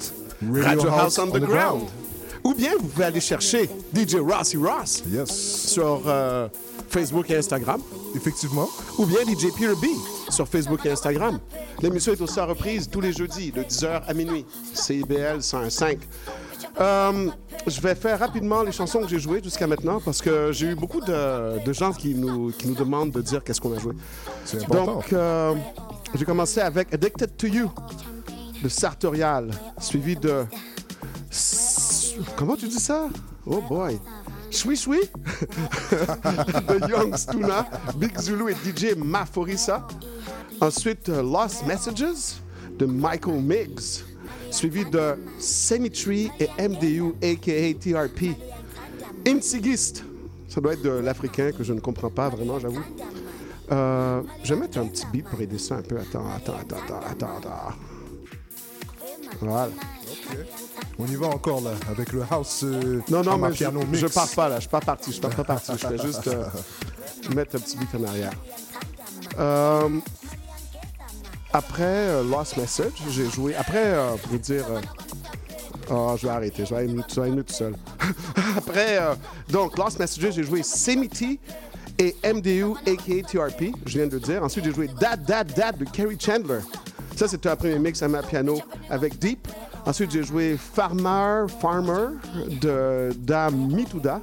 Radio, 0.50 0.88
House 0.90 1.20
Underground. 1.20 1.84
Ou 2.44 2.54
bien 2.54 2.72
vous 2.80 2.88
pouvez 2.88 3.06
aller 3.06 3.20
chercher 3.20 3.70
DJ 3.94 4.16
Rossi 4.16 4.56
Ross 4.56 5.04
yes. 5.12 5.30
sur 5.30 6.04
euh, 6.06 6.48
Facebook 6.88 7.30
et 7.30 7.36
Instagram. 7.36 7.82
Effectivement. 8.16 8.70
Ou 8.98 9.06
bien 9.06 9.20
DJ 9.24 9.52
Peter 9.54 9.74
B 9.82 9.88
sur 10.38 10.48
Facebook 10.48 10.86
et 10.86 10.92
Instagram. 10.92 11.40
L'émission 11.82 12.14
est 12.14 12.22
aussi 12.22 12.40
en 12.40 12.46
reprise 12.46 12.88
tous 12.88 13.02
les 13.02 13.12
jeudis 13.12 13.52
de 13.52 13.64
10h 13.64 14.04
à 14.08 14.14
minuit. 14.14 14.46
CIBL 14.72 15.42
105. 15.42 15.98
Euh, 16.80 17.30
je 17.66 17.82
vais 17.82 17.96
faire 17.96 18.20
rapidement 18.20 18.62
les 18.62 18.72
chansons 18.72 19.00
que 19.02 19.08
j'ai 19.08 19.18
jouées 19.18 19.42
jusqu'à 19.44 19.66
maintenant 19.66 20.00
parce 20.00 20.22
que 20.22 20.52
j'ai 20.52 20.68
eu 20.68 20.76
beaucoup 20.76 21.02
de, 21.02 21.64
de 21.66 21.74
gens 21.74 21.92
qui 21.92 22.14
nous, 22.14 22.52
qui 22.52 22.68
nous 22.68 22.76
demandent 22.76 23.10
de 23.10 23.22
dire 23.22 23.44
qu'est-ce 23.44 23.60
qu'on 23.60 23.76
a 23.76 23.80
joué. 23.80 23.96
Donc, 24.70 25.12
euh, 25.12 25.56
j'ai 26.14 26.26
commencé 26.26 26.62
avec 26.62 26.94
Addicted 26.94 27.36
to 27.36 27.48
You 27.48 27.72
de 28.62 28.70
Sartorial, 28.70 29.50
suivi 29.80 30.16
de. 30.16 30.46
Comment 32.36 32.56
tu 32.56 32.68
dis 32.68 32.80
ça? 32.80 33.08
Oh 33.48 33.62
boy! 33.68 34.00
Shui 34.52 34.76
Shui 34.76 35.00
de 35.92 36.90
Young 36.90 37.18
Stuna, 37.18 37.68
Big 37.96 38.20
Zulu 38.20 38.52
et 38.52 38.56
DJ 38.56 38.96
Maforisa. 38.96 39.88
Ensuite, 40.62 41.10
euh, 41.10 41.22
Lost 41.22 41.66
Messages 41.66 42.38
de 42.78 42.86
Michael 42.86 43.41
Miggs, 43.41 44.03
suivi 44.51 44.86
de 44.86 45.16
Cemetery 45.39 46.32
et 46.39 46.49
MDU, 46.68 47.14
aka 47.22 47.74
TRP. 47.80 48.36
Insigist, 49.28 50.03
ça 50.47 50.62
doit 50.62 50.74
être 50.74 50.82
de 50.82 50.89
l'africain 50.89 51.51
que 51.51 51.64
je 51.64 51.74
ne 51.74 51.80
comprends 51.80 52.10
pas 52.10 52.30
vraiment, 52.30 52.60
j'avoue. 52.60 52.84
Euh, 53.72 54.22
je 54.43 54.53
vais 54.53 54.62
mettre 54.62 54.78
un 54.80 54.86
petit 54.88 55.05
beat 55.12 55.26
pour 55.28 55.41
aider 55.41 55.58
ça 55.58 55.76
un 55.76 55.82
peu. 55.82 55.97
Attends, 55.97 56.26
attends, 56.36 56.55
attends, 56.60 56.78
attends, 56.78 57.01
attends, 57.12 57.38
attends. 57.38 57.76
Voilà. 59.41 59.70
On 60.97 61.05
y 61.05 61.16
va 61.16 61.28
encore 61.28 61.62
là, 61.62 61.72
avec 61.91 62.14
le 62.14 62.24
house. 62.32 62.62
euh, 62.64 63.01
Non, 63.10 63.22
non, 63.24 63.38
mais 63.38 63.53
je, 63.53 63.66
amapiano 63.66 63.82
je 63.91 64.01
mix. 64.05 64.14
pars 64.14 64.30
pas 64.30 64.49
là, 64.49 64.55
je 64.55 64.62
suis 64.62 64.70
pas 64.70 64.80
parti, 64.80 65.08
je 65.08 65.12
suis 65.12 65.22
pas 65.22 65.43
parti. 65.43 65.72
Je 65.78 65.88
vais 65.88 65.97
juste 65.97 66.28
euh, 66.28 66.45
mettre 67.36 67.58
un 67.58 67.60
petit 67.60 67.78
beat 67.78 67.89
en 67.95 68.03
arrière. 68.05 68.34
Après 71.54 71.84
euh, 71.84 72.24
Lost 72.24 72.58
Message, 72.58 72.91
j'ai 73.10 73.30
joué. 73.30 73.56
Après, 73.56 73.86
euh, 73.86 74.16
pour 74.16 74.32
vous 74.32 74.38
dire. 74.38 74.66
oh, 75.89 76.16
je 76.18 76.28
vais 76.28 76.34
arrêter, 76.34 76.66
je 76.66 76.74
vais 76.74 76.82
aller 76.82 77.43
seul. 77.48 77.76
après, 78.58 79.00
donc, 79.50 79.78
Lost 79.78 80.00
Messages, 80.00 80.34
j'ai 80.34 80.43
joué 80.43 80.64
Semity 80.64 81.39
et 82.00 82.16
MDU, 82.24 82.74
aka 82.86 83.28
TRP, 83.28 83.74
je 83.86 83.98
viens 83.98 84.08
de 84.08 84.14
le 84.14 84.20
dire. 84.20 84.43
Ensuite, 84.43 84.66
j'ai 84.66 84.74
joué 84.74 84.89
Dad, 85.00 85.24
Dad, 85.26 85.52
Dad 85.56 85.78
de 85.78 85.86
Kerry 85.86 86.18
Chandler. 86.20 86.60
Ça, 87.16 87.28
c'était 87.28 87.50
un 87.50 87.56
premier 87.56 87.80
mix 87.80 88.02
à 88.04 88.08
ma 88.08 88.22
piano 88.22 88.60
avec 88.89 89.18
Deep. 89.18 89.48
Ensuite, 89.86 90.12
j'ai 90.12 90.24
joué 90.24 90.58
Farmer, 90.58 91.45
Farmer 91.60 92.10
de 92.62 93.10
Da 93.18 93.50
Mituda. 93.50 94.22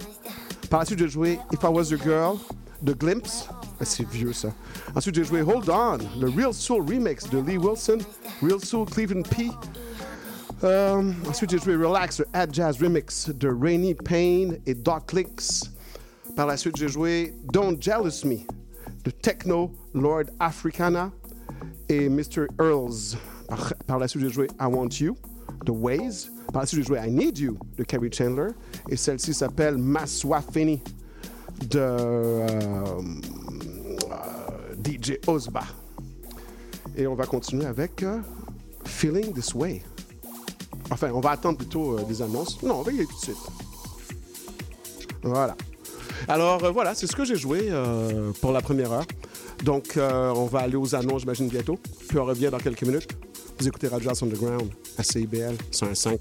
Par 0.70 0.80
la 0.80 0.86
suite, 0.86 0.98
j'ai 1.00 1.08
joué 1.08 1.38
If 1.52 1.62
I 1.62 1.66
Was 1.66 1.84
Your 1.84 2.00
Girl 2.02 2.38
de 2.82 2.92
Glimpse. 2.92 3.48
Ah, 3.84 3.86
C'est 3.86 4.08
vieux 4.08 4.32
ça. 4.32 4.48
Ensuite, 4.94 5.14
j'ai 5.14 5.24
joué 5.24 5.42
Hold 5.42 5.68
On, 5.68 5.98
le 6.18 6.30
Real 6.30 6.54
Soul 6.54 6.88
remix 6.88 7.28
de 7.28 7.36
Lee 7.36 7.58
Wilson, 7.58 7.98
Real 8.40 8.58
Soul 8.58 8.86
Cleveland 8.86 9.24
P. 9.24 9.50
Euh, 10.62 11.12
ensuite, 11.28 11.50
j'ai 11.50 11.58
joué 11.58 11.76
Relax, 11.76 12.20
le 12.20 12.26
Ad 12.32 12.54
Jazz 12.54 12.80
remix 12.80 13.28
de 13.28 13.46
Rainy 13.46 13.94
Payne 13.94 14.56
et 14.64 14.72
Doc 14.72 15.12
Links. 15.12 15.68
Par 16.34 16.46
la 16.46 16.56
suite, 16.56 16.76
j'ai 16.76 16.88
joué 16.88 17.34
Don't 17.52 17.76
Jealous 17.78 18.24
Me 18.24 18.38
de 19.04 19.10
Techno, 19.10 19.70
Lord 19.92 20.30
Africana 20.40 21.12
et 21.90 22.08
Mr. 22.08 22.46
Earls. 22.58 23.18
Par, 23.86 23.98
la 23.98 24.08
suite, 24.08 24.22
j'ai 24.22 24.30
joué 24.30 24.46
I 24.58 24.64
Want 24.64 24.88
You 24.98 25.14
de 25.66 25.72
Waze. 25.72 26.30
Par 26.54 26.62
la 26.62 26.66
suite, 26.66 26.80
j'ai 26.80 26.86
joué 26.86 27.00
I 27.06 27.10
Need 27.10 27.36
You 27.36 27.58
de 27.76 27.84
Kerry 27.84 28.10
Chandler. 28.10 28.48
Et 28.88 28.96
celle-ci 28.96 29.34
s'appelle 29.34 29.76
Ma 29.76 30.06
Soif 30.06 30.46
de 30.54 31.78
euh, 31.78 33.02
DJ 34.82 35.18
Osba. 35.26 35.62
Et 36.96 37.06
on 37.06 37.14
va 37.14 37.26
continuer 37.26 37.66
avec 37.66 38.02
euh, 38.02 38.20
Feeling 38.84 39.32
This 39.32 39.54
Way. 39.54 39.82
Enfin, 40.90 41.10
on 41.12 41.20
va 41.20 41.30
attendre 41.30 41.58
plutôt 41.58 41.98
euh, 41.98 42.02
des 42.04 42.22
annonces. 42.22 42.62
Non, 42.62 42.76
on 42.76 42.82
va 42.82 42.92
y 42.92 42.96
aller 42.98 43.06
tout 43.06 43.14
de 43.14 43.20
suite. 43.20 43.36
Voilà. 45.22 45.56
Alors 46.28 46.64
euh, 46.64 46.70
voilà, 46.70 46.94
c'est 46.94 47.06
ce 47.06 47.16
que 47.16 47.24
j'ai 47.24 47.36
joué 47.36 47.68
euh, 47.70 48.32
pour 48.40 48.52
la 48.52 48.60
première 48.60 48.92
heure. 48.92 49.06
Donc 49.62 49.96
euh, 49.96 50.32
on 50.34 50.46
va 50.46 50.60
aller 50.60 50.76
aux 50.76 50.94
annonces, 50.94 51.22
j'imagine, 51.22 51.48
bientôt. 51.48 51.78
Puis 52.08 52.18
on 52.18 52.24
revient 52.24 52.48
dans 52.50 52.58
quelques 52.58 52.82
minutes. 52.82 53.08
Vous 53.58 53.68
écoutez 53.68 53.88
Radio 53.88 54.10
Underground 54.10 54.70
à 54.98 55.02
CIBL 55.02 55.56
105. 55.70 56.20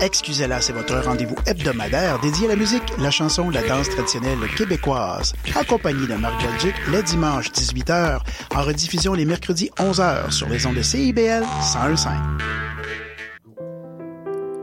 Excusez-la, 0.00 0.60
c'est 0.60 0.72
votre 0.72 0.94
rendez-vous 0.96 1.36
hebdomadaire 1.46 2.20
dédié 2.20 2.46
à 2.46 2.50
la 2.50 2.56
musique, 2.56 2.82
la 2.98 3.10
chanson, 3.10 3.48
la 3.50 3.62
danse 3.66 3.88
traditionnelle 3.88 4.38
québécoise. 4.56 5.32
Accompagné 5.54 6.06
de 6.06 6.14
Marc 6.14 6.42
Belgic 6.42 6.74
les 6.92 7.02
dimanches 7.02 7.50
18h, 7.50 8.18
en 8.54 8.62
rediffusion 8.62 9.14
les 9.14 9.24
mercredis 9.24 9.70
11h 9.78 10.30
sur 10.30 10.48
les 10.48 10.66
ondes 10.66 10.76
de 10.76 10.82
CIBL 10.82 11.44
101.5. 11.62 12.10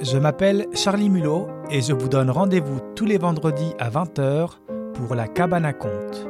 Je 0.01 0.17
m'appelle 0.17 0.67
Charlie 0.73 1.09
Mulot 1.09 1.47
et 1.71 1.81
je 1.81 1.93
vous 1.93 2.09
donne 2.09 2.29
rendez-vous 2.29 2.79
tous 2.95 3.05
les 3.05 3.17
vendredis 3.17 3.73
à 3.79 3.89
20h 3.89 4.59
pour 4.93 5.15
La 5.15 5.27
Cabane 5.27 5.65
à 5.65 5.73
Conte, 5.73 6.27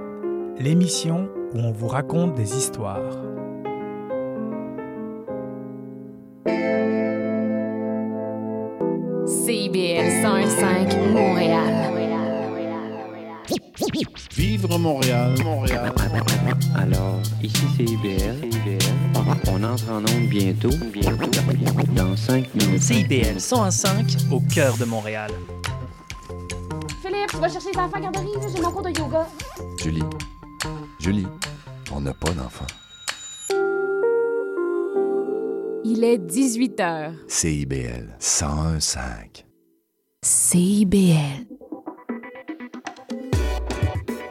l'émission 0.60 1.28
où 1.54 1.60
on 1.60 1.72
vous 1.72 1.88
raconte 1.88 2.36
des 2.36 2.56
histoires. 2.56 3.33
CIBL 9.46 10.22
105 10.22 11.12
Montréal. 11.12 11.92
Vivre 14.32 14.78
Montréal, 14.78 15.36
Montréal. 15.44 15.94
Alors, 16.76 17.20
ici 17.44 17.66
c'est 17.76 17.84
IBL. 17.84 18.40
On 19.52 19.64
entre 19.64 19.92
en 19.92 19.98
onde 20.00 20.30
bientôt. 20.30 20.70
Bientôt. 20.94 21.30
Dans 21.94 22.16
5 22.16 22.56
minutes. 22.56 22.82
CIBL 22.82 23.38
105 23.38 24.16
au 24.32 24.40
cœur 24.40 24.78
de 24.78 24.86
Montréal. 24.86 25.32
Philippe, 27.02 27.32
tu 27.32 27.38
vas 27.38 27.50
chercher 27.50 27.72
les 27.74 27.80
enfants 27.80 27.98
à 27.98 28.00
garderie, 28.00 28.28
j'ai 28.56 28.62
mon 28.62 28.72
cours 28.72 28.84
de 28.84 28.98
yoga. 28.98 29.28
Julie. 29.78 30.04
Julie, 31.00 31.28
on 31.92 32.00
n'a 32.00 32.14
pas 32.14 32.32
d'enfant. 32.32 32.68
Il 35.86 36.06
est 36.06 36.18
18 36.18 36.80
h. 36.80 37.12
CIBL 37.28 38.16
101.5. 38.20 39.44
CIBL. 40.22 41.46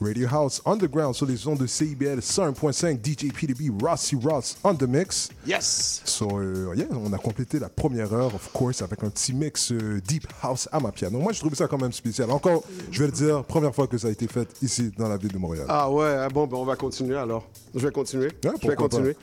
Radio 0.00 0.28
House 0.30 0.60
Underground 0.66 1.14
sur 1.14 1.26
les 1.26 1.46
ondes 1.46 1.58
de 1.58 1.66
CIBL 1.66 2.18
101.5 2.18 2.98
DJ 3.02 3.32
PDB 3.32 3.70
Rossi 3.82 4.16
Ross 4.16 4.58
on 4.62 4.74
the 4.74 4.82
mix. 4.82 5.30
Yes! 5.46 6.02
So, 6.04 6.38
euh, 6.38 6.74
yeah, 6.76 6.86
on 6.92 7.12
a 7.12 7.18
complété 7.18 7.58
la 7.58 7.68
première 7.68 8.12
heure, 8.12 8.34
of 8.34 8.50
course, 8.52 8.82
avec 8.82 9.02
un 9.02 9.08
petit 9.08 9.32
mix 9.32 9.72
euh, 9.72 10.00
Deep 10.06 10.26
House 10.42 10.68
à 10.70 10.80
ma 10.80 10.92
piano. 10.92 11.18
Moi, 11.18 11.32
je 11.32 11.40
trouve 11.40 11.54
ça 11.54 11.66
quand 11.66 11.80
même 11.80 11.92
spécial. 11.92 12.30
Encore, 12.30 12.62
je 12.90 13.00
vais 13.00 13.06
le 13.06 13.12
dire, 13.12 13.42
première 13.44 13.74
fois 13.74 13.86
que 13.86 13.96
ça 13.96 14.08
a 14.08 14.10
été 14.10 14.28
fait 14.28 14.48
ici, 14.60 14.92
dans 14.98 15.08
la 15.08 15.16
ville 15.16 15.32
de 15.32 15.38
Montréal. 15.38 15.66
Ah 15.68 15.90
ouais, 15.90 16.16
ah 16.20 16.28
bon, 16.28 16.46
ben 16.46 16.58
on 16.58 16.64
va 16.64 16.76
continuer 16.76 17.16
alors. 17.16 17.48
Je 17.74 17.86
vais 17.86 17.92
continuer. 17.92 18.30
je 18.62 18.68
vais 18.68 18.76
continuer. 18.76 19.16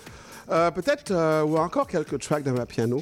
Euh, 0.49 0.71
peut-être, 0.71 1.13
ou 1.45 1.57
encore 1.57 1.87
quelques 1.87 2.19
tracks 2.19 2.43
dans 2.43 2.53
ma 2.53 2.65
piano. 2.65 3.01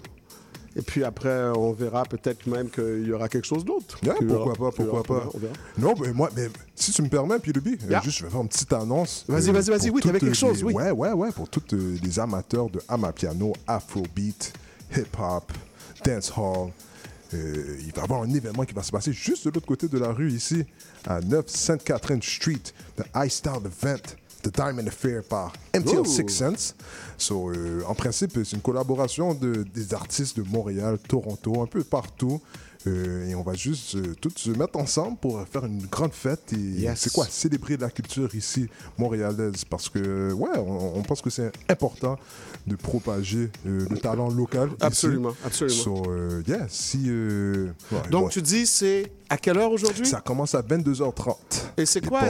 Et 0.75 0.81
puis 0.81 1.03
après, 1.03 1.49
on 1.55 1.73
verra 1.73 2.03
peut-être 2.05 2.47
même 2.47 2.69
qu'il 2.69 3.05
y 3.07 3.11
aura 3.11 3.27
quelque 3.27 3.45
chose 3.45 3.65
d'autre. 3.65 3.99
Pourquoi 4.01 4.37
aura- 4.37 4.53
pas, 4.55 4.71
pourquoi 4.71 5.03
pas. 5.03 5.29
Non, 5.77 5.93
mais 5.99 6.13
moi, 6.13 6.29
mais 6.35 6.47
si 6.75 6.91
tu 6.93 7.01
me 7.01 7.09
permets, 7.09 7.39
puis 7.39 7.51
le 7.51 7.61
Yeah. 7.89 8.01
juste, 8.01 8.19
je 8.19 8.25
vais 8.25 8.31
faire 8.31 8.41
une 8.41 8.47
petite 8.47 8.71
annonce. 8.73 9.25
Vas-y, 9.27 9.49
euh, 9.49 9.51
vas-y, 9.53 9.69
vas-y, 9.69 9.89
oui, 9.89 10.01
t'avais 10.01 10.19
quelque 10.19 10.33
chose, 10.35 10.59
les- 10.59 10.63
oui. 10.63 10.73
Ouais, 10.73 10.91
ouais, 10.91 11.11
ouais, 11.11 11.31
pour 11.31 11.49
tous 11.49 11.61
euh, 11.73 11.97
les 12.01 12.19
amateurs 12.19 12.69
de 12.69 12.79
Amapiano, 12.87 13.53
Afrobeat, 13.67 14.53
hip-hop, 14.95 15.51
dancehall. 16.05 16.71
Euh, 17.33 17.77
il 17.79 17.93
va 17.93 18.01
y 18.01 18.03
avoir 18.03 18.21
un 18.23 18.29
événement 18.33 18.65
qui 18.65 18.73
va 18.73 18.83
se 18.83 18.91
passer 18.91 19.13
juste 19.13 19.45
de 19.45 19.51
l'autre 19.51 19.65
côté 19.67 19.87
de 19.87 19.97
la 19.97 20.11
rue, 20.11 20.31
ici, 20.31 20.65
à 21.05 21.21
9 21.21 21.47
Sainte-Catherine 21.47 22.21
Street, 22.21 22.59
The 22.97 23.03
Ice 23.25 23.35
Style 23.35 23.53
Event. 23.65 24.01
The 24.43 24.53
Diamond 24.55 24.87
Affair 24.87 25.23
par 25.23 25.53
MTL. 25.73 26.05
Six 26.05 26.29
Sense. 26.29 26.75
So, 27.17 27.49
euh, 27.51 27.81
en 27.87 27.93
principe, 27.95 28.31
c'est 28.43 28.53
une 28.55 28.61
collaboration 28.61 29.33
de, 29.33 29.63
des 29.73 29.93
artistes 29.93 30.37
de 30.37 30.43
Montréal, 30.43 30.97
Toronto, 31.07 31.61
un 31.61 31.67
peu 31.67 31.83
partout. 31.83 32.41
Euh, 32.87 33.27
et 33.29 33.35
on 33.35 33.43
va 33.43 33.53
juste 33.53 33.93
euh, 33.93 34.15
tous 34.19 34.33
se 34.35 34.49
mettre 34.49 34.79
ensemble 34.79 35.15
pour 35.17 35.39
faire 35.47 35.65
une 35.65 35.85
grande 35.85 36.13
fête 36.13 36.51
et 36.51 36.57
Yes. 36.57 36.99
c'est 37.01 37.13
quoi 37.13 37.27
célébrer 37.29 37.77
la 37.77 37.91
culture 37.91 38.33
ici 38.33 38.67
montréalaise? 38.97 39.63
Parce 39.69 39.87
que 39.87 40.33
ouais 40.33 40.49
on, 40.57 40.97
on 40.97 41.03
pense 41.03 41.21
que 41.21 41.29
c'est 41.29 41.51
important 41.69 42.17
de 42.65 42.75
propager 42.75 43.51
euh, 43.67 43.85
le 43.87 43.97
talent 43.99 44.31
local 44.31 44.69
ici. 44.69 44.77
Absolument, 44.81 45.33
absolument. 45.45 45.77
So, 45.83 46.03
yeah, 46.47 46.65
si 46.69 47.11
ouais, 47.11 48.09
Donc 48.09 48.23
ouais. 48.25 48.29
tu 48.31 48.41
dis, 48.41 48.65
c'est 48.65 49.11
à 49.31 49.37
quelle 49.37 49.57
heure 49.57 49.71
aujourd'hui? 49.71 50.05
ça 50.05 50.21
commence 50.21 50.53
à 50.55 50.61
22h30 50.61 51.35
Et 51.77 51.85
c'est 51.85 52.05
quoi? 52.05 52.21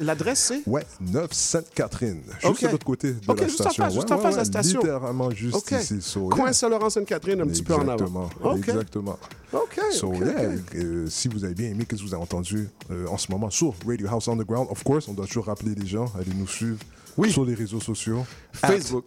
L'adresse, 0.00 0.38
c'est? 0.52 0.68
Ouais, 0.70 0.84
9 1.00 1.32
Sainte-Catherine. 1.32 2.22
Juste 2.40 2.44
Ok. 2.46 2.62
de 2.62 2.68
l'autre 2.68 2.84
côté 2.86 3.12
de 3.12 3.20
la 3.26 3.46
juste 3.46 3.60
en 3.60 3.64
station. 3.70 3.84
face, 3.84 3.94
juste 3.94 4.12
en 4.12 4.18
face 4.18 4.32
de 4.34 4.38
la 4.38 4.44
station. 4.44 4.80
Littéralement 4.80 5.30
juste 5.30 5.70
ici. 5.70 6.02
So, 6.02 6.28
Coin. 6.28 6.52
Saint-Laurent-Sainte-Catherine, 6.52 7.40
un 7.40 7.46
petit 7.46 7.62
peu 7.62 7.74
en 7.74 7.88
avant. 7.88 7.94
Exactement. 7.94 8.30
OK. 8.42 8.68
Exactement. 8.68 9.18
OK. 9.52 9.80
So, 9.92 10.12
yeah, 10.14 10.50
euh, 10.74 11.06
si 11.08 11.28
vous 11.28 11.44
avez 11.44 11.54
bien 11.54 11.68
aimé 11.70 11.86
ce 11.88 11.96
que 11.96 12.02
vous 12.02 12.12
avez 12.12 12.22
entendu 12.22 12.68
euh, 12.90 13.06
en 13.06 13.16
ce 13.16 13.30
moment 13.30 13.50
sur 13.50 13.74
Radio 13.86 14.08
House 14.08 14.28
Underground, 14.28 14.68
of 14.70 14.82
course, 14.82 15.08
on 15.08 15.14
doit 15.14 15.26
toujours 15.26 15.46
rappeler 15.46 15.74
les 15.74 15.86
gens, 15.86 16.06
allez 16.18 16.34
nous 16.34 16.48
suivre 16.48 16.78
sur 17.30 17.44
les 17.44 17.54
réseaux 17.54 17.80
sociaux. 17.80 18.26
Facebook, 18.52 19.06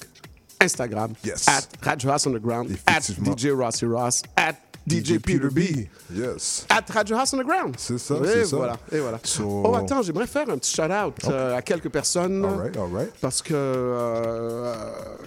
Instagram, 0.59 1.13
Yes. 1.23 1.47
at 1.47 1.61
Radio 1.81 2.09
House 2.11 2.27
Underground, 2.27 2.69
at. 2.85 3.01
DJ 3.01 3.49
Rossi 3.51 3.85
Ross, 3.85 4.21
at 4.35 4.53
DJ 4.87 5.19
Peter 5.19 5.47
B, 5.51 5.87
Yes. 6.13 6.65
at 6.69 6.83
Radio 6.91 7.15
House 7.17 7.33
Underground. 7.33 7.75
C'est 7.77 7.97
ça, 7.99 8.15
c'est 8.25 8.45
ça. 8.45 8.55
voilà, 8.57 8.77
et 8.91 8.99
voilà. 8.99 9.19
So- 9.23 9.61
Oh, 9.65 9.75
attends, 9.75 10.01
j'aimerais 10.01 10.25
faire 10.27 10.49
un 10.49 10.57
petit 10.57 10.73
shout-out 10.75 11.13
euh, 11.29 11.55
à 11.55 11.61
quelques 11.61 11.89
personnes. 11.89 12.43
All 12.43 12.57
right, 12.59 12.77
all 12.77 12.91
right. 12.93 13.11
Parce 13.21 13.41
que, 13.43 13.53
euh, 13.53 14.73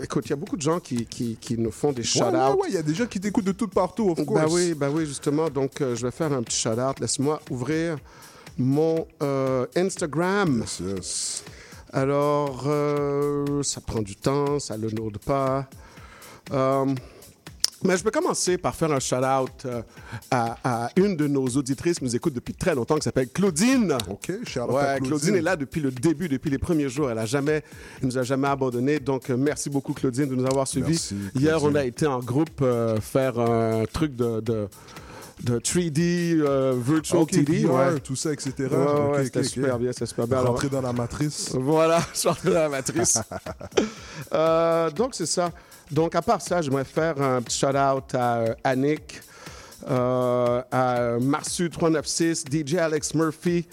écoute, 0.03 0.25
il 0.27 0.31
y 0.31 0.33
a 0.33 0.37
beaucoup 0.37 0.57
de 0.57 0.63
gens 0.63 0.81
qui, 0.81 1.07
qui, 1.07 1.37
qui 1.41 1.57
nous 1.57 1.71
font 1.71 1.93
des 1.93 2.03
shout-outs. 2.03 2.33
ouais, 2.33 2.53
ouais, 2.63 2.69
il 2.69 2.75
y 2.75 2.79
a 2.79 2.83
des 2.83 2.95
gens 2.95 3.07
qui 3.07 3.21
t'écoutent 3.21 3.45
de 3.45 3.53
tout 3.53 3.69
partout, 3.69 4.11
of 4.11 4.25
course. 4.27 4.41
Ben 4.43 4.49
oui, 4.51 4.75
ben 4.75 4.91
oui, 4.91 5.07
justement. 5.07 5.49
Donc, 5.49 5.81
euh, 5.81 5.95
je 5.95 6.05
vais 6.05 6.11
faire 6.13 6.33
un 6.33 6.43
petit 6.43 6.59
shout-out. 6.59 6.99
Laisse-moi 7.01 7.41
ouvrir 7.51 7.97
mon 8.59 9.07
Instagram. 9.77 10.61
Yes, 10.63 10.81
yes. 10.81 11.45
Alors, 11.93 12.67
ça 13.63 13.81
prend 13.81 14.03
du 14.03 14.17
temps, 14.17 14.59
ça 14.59 14.77
ne 14.77 14.89
lourde 14.89 15.19
pas. 15.19 15.69
Mais 17.85 17.97
je 17.97 18.03
peux 18.05 18.11
commencer 18.11 18.59
par 18.59 18.74
faire 18.74 18.91
un 18.93 18.99
shout-out 19.01 19.64
euh, 19.66 19.82
à, 20.30 20.57
à 20.87 20.91
une 20.97 21.16
de 21.16 21.26
nos 21.26 21.47
auditrices 21.47 21.99
qui 21.99 22.05
nous 22.05 22.16
écoute 22.16 22.32
depuis 22.35 22.55
très 22.55 22.74
longtemps, 22.74 22.97
qui 22.97 23.03
s'appelle 23.03 23.28
Claudine. 23.28 23.97
OK, 24.09 24.30
shout 24.47 24.61
out 24.61 24.70
Ouais, 24.70 24.80
à 24.82 24.97
Claudine. 24.97 25.09
Claudine. 25.09 25.35
est 25.37 25.41
là 25.43 25.57
depuis 25.57 25.80
le 25.80 25.91
début, 25.91 26.28
depuis 26.28 26.51
les 26.51 26.59
premiers 26.59 26.89
jours. 26.89 27.11
Elle 27.11 27.18
a 27.18 27.26
jamais, 27.26 27.62
elle 28.01 28.09
nous 28.09 28.18
a 28.18 28.22
jamais 28.22 28.49
abandonné. 28.49 28.99
Donc, 29.01 29.30
euh, 29.30 29.37
merci 29.37 29.70
beaucoup, 29.70 29.93
Claudine, 29.93 30.26
de 30.28 30.35
nous 30.35 30.47
avoir 30.47 30.66
suivis. 30.66 30.89
Merci, 31.12 31.16
Hier, 31.35 31.62
on 31.62 31.74
a 31.74 31.85
été 31.85 32.07
en 32.07 32.20
groupe 32.20 32.61
euh, 32.62 33.01
faire 33.01 33.39
un 33.39 33.85
truc 33.93 34.16
de, 34.16 34.41
de, 34.41 34.68
de 35.43 35.59
3D, 35.59 36.39
euh, 36.41 36.74
virtual 36.80 37.20
Ok, 37.22 37.32
3D. 37.32 37.66
VR, 37.66 37.72
ouais. 37.95 38.01
tout 38.01 38.16
ça, 38.16 38.32
etc. 38.32 38.53
Ouais, 38.59 38.68
ouais, 38.76 39.18
Ok, 39.18 39.24
c'était 39.24 39.43
super 39.45 39.78
bien, 39.78 39.93
c'était 39.93 40.07
super 40.07 40.26
bien. 40.26 40.41
Rentrer 40.41 40.68
dans 40.68 40.80
la 40.80 40.93
matrice. 40.93 41.51
Voilà, 41.55 42.01
je 42.14 42.18
suis 42.20 42.28
rentré 42.28 42.49
dans 42.51 42.55
la 42.61 42.68
matrice. 42.68 43.18
Euh, 44.32 44.91
donc, 44.91 45.14
c'est 45.14 45.26
ça. 45.26 45.51
Donc, 45.91 46.14
à 46.14 46.22
part 46.22 46.41
ça, 46.41 46.62
j'aimerais 46.62 46.85
faire 46.85 47.20
un 47.20 47.43
petit 47.43 47.59
shout-out 47.59 48.14
à 48.14 48.37
euh, 48.39 48.55
Annick, 48.64 49.20
euh, 49.91 50.62
à 50.70 51.18
Marsu396, 51.18 52.45
DJ 52.51 52.76
Alex 52.76 53.14
Murphy, 53.14 53.66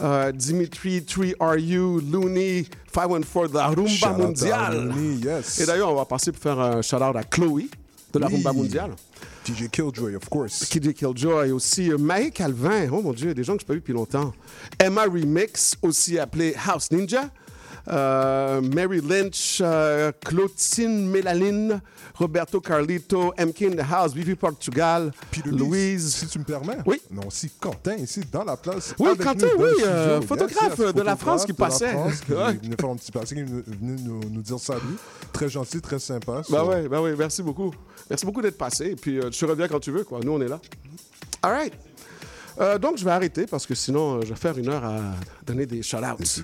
euh, 0.00 0.32
Dimitri 0.32 1.00
3RU, 1.00 2.00
Looney, 2.10 2.66
514 2.94 3.50
de 3.50 3.54
la 3.54 3.66
Rumba 3.68 3.88
Shout 3.88 4.14
Mondiale. 4.16 4.88
Looney, 4.88 5.16
yes. 5.16 5.60
Et 5.60 5.66
d'ailleurs, 5.66 5.92
on 5.92 5.96
va 5.96 6.04
passer 6.04 6.32
pour 6.32 6.42
faire 6.42 6.58
un 6.58 6.82
shout-out 6.82 7.16
à 7.16 7.24
Chloé 7.24 7.68
de 8.12 8.18
la 8.18 8.26
Oui. 8.26 8.34
Rumba 8.36 8.52
Mondiale. 8.52 8.92
DJ 9.44 9.68
Killjoy, 9.70 10.16
of 10.16 10.28
course. 10.28 10.68
DJ 10.70 10.92
Killjoy 10.92 11.50
aussi 11.50 11.90
euh, 11.90 11.98
Maë 11.98 12.30
Calvin. 12.30 12.88
Oh 12.92 13.00
mon 13.02 13.12
Dieu, 13.12 13.34
des 13.34 13.42
gens 13.42 13.56
que 13.56 13.60
je 13.60 13.64
n'ai 13.64 13.66
pas 13.68 13.74
vus 13.74 13.80
depuis 13.80 13.92
longtemps. 13.94 14.32
Emma 14.78 15.04
Remix, 15.04 15.74
aussi 15.82 16.18
appelée 16.18 16.54
House 16.66 16.90
Ninja. 16.90 17.30
Euh, 17.88 18.60
Mary 18.60 19.00
Lynch, 19.00 19.58
euh, 19.62 20.12
Clotine 20.24 21.06
Mélaline, 21.08 21.80
Roberto 22.14 22.60
Carlito, 22.60 23.32
MK 23.38 23.62
in 23.62 23.70
the 23.76 23.80
House, 23.90 24.12
Vivi 24.12 24.34
Portugal, 24.34 25.10
Louise. 25.46 26.14
Si 26.16 26.26
tu 26.26 26.38
me 26.38 26.44
permets. 26.44 26.78
Oui. 26.86 27.00
Non, 27.10 27.30
si 27.30 27.50
Quentin, 27.50 27.96
ici, 27.96 28.20
dans 28.30 28.44
la 28.44 28.56
place. 28.56 28.94
Oui, 28.98 29.08
avec 29.08 29.22
Quentin, 29.22 29.46
nous 29.56 29.64
oui, 29.64 29.70
euh, 29.84 30.20
photographe 30.20 30.78
de 30.94 31.02
la 31.02 31.16
France 31.16 31.44
qui 31.46 31.52
photographe 31.52 31.78
de 31.80 31.84
la 31.84 31.90
passait. 31.90 31.92
France 31.92 32.20
qui 32.20 32.32
Ouais. 32.32 32.52
venait 32.62 32.76
faire 32.78 32.90
un 32.90 32.96
petit 32.96 33.12
passing, 33.12 33.44
qui 33.46 33.52
est 33.52 33.74
venu 33.76 33.96
nous, 34.04 34.20
nous 34.30 34.42
dire 34.42 34.58
salut. 34.58 34.80
Très 35.32 35.48
gentil, 35.48 35.80
très 35.80 35.98
sympa. 35.98 36.42
Bah 36.50 36.60
So, 36.60 36.68
ouais, 36.68 36.88
bah 36.88 37.00
ouais, 37.00 37.14
merci 37.16 37.42
beaucoup. 37.42 37.72
Merci 38.08 38.26
beaucoup 38.26 38.42
d'être 38.42 38.58
passé. 38.58 38.86
Et 38.90 38.96
puis, 38.96 39.18
euh, 39.18 39.30
tu 39.30 39.44
reviens 39.44 39.68
quand 39.68 39.80
tu 39.80 39.90
veux, 39.90 40.04
quoi. 40.04 40.20
Nous, 40.22 40.32
on 40.32 40.40
est 40.40 40.48
là. 40.48 40.60
All 41.42 41.52
right. 41.52 41.72
Euh, 42.60 42.78
donc, 42.78 42.98
je 42.98 43.04
vais 43.04 43.10
arrêter 43.10 43.46
parce 43.46 43.66
que 43.66 43.74
sinon, 43.74 44.16
euh, 44.16 44.20
je 44.22 44.28
vais 44.28 44.36
faire 44.36 44.56
une 44.58 44.68
heure 44.68 44.84
à 44.84 45.14
donner 45.46 45.64
des 45.64 45.82
shout-outs. 45.82 46.42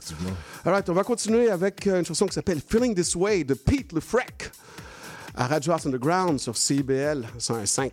All 0.65 0.73
right, 0.73 0.89
on 0.89 0.95
va 0.95 1.05
continuer 1.05 1.51
avec 1.51 1.87
euh, 1.87 1.99
une 1.99 2.07
chanson 2.07 2.27
qui 2.27 2.33
s'appelle 2.33 2.61
Feeling 2.67 2.95
This 2.95 3.15
Way 3.15 3.45
de 3.45 3.55
Pete 3.55 3.93
LeFrec 3.93 4.51
à 5.35 5.47
Radio 5.47 5.73
House 5.73 5.85
Underground 5.85 6.41
sur 6.41 6.57
CIBL 6.57 7.27
101.5. 7.39 7.91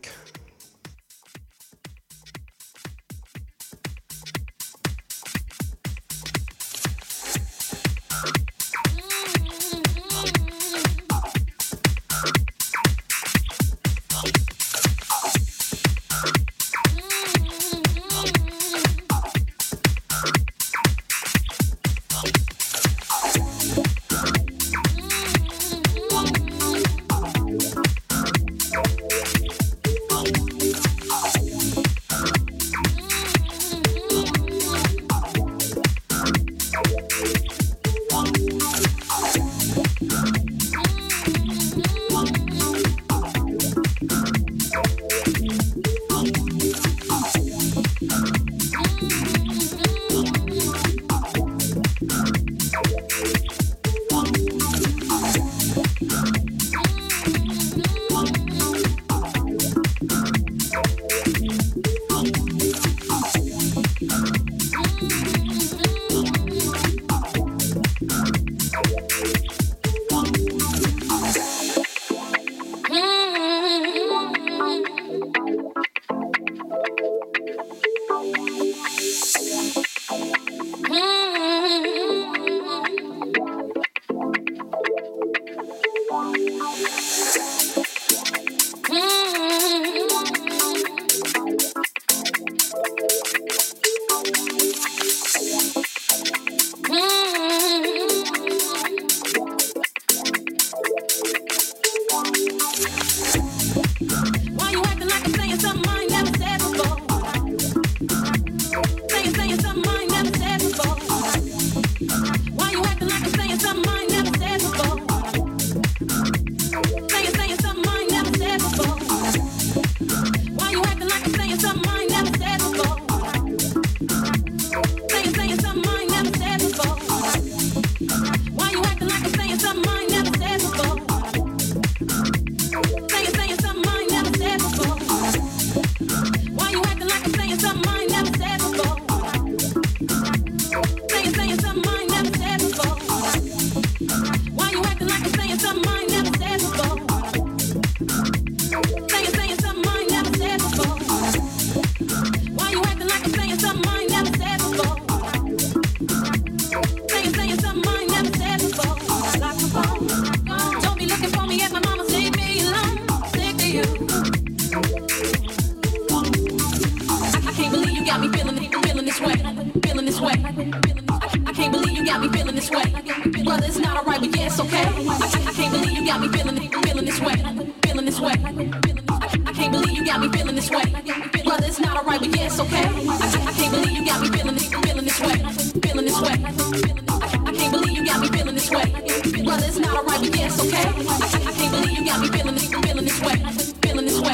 feeling? 193.93 194.05
This 194.05 194.21
way. 194.21 194.31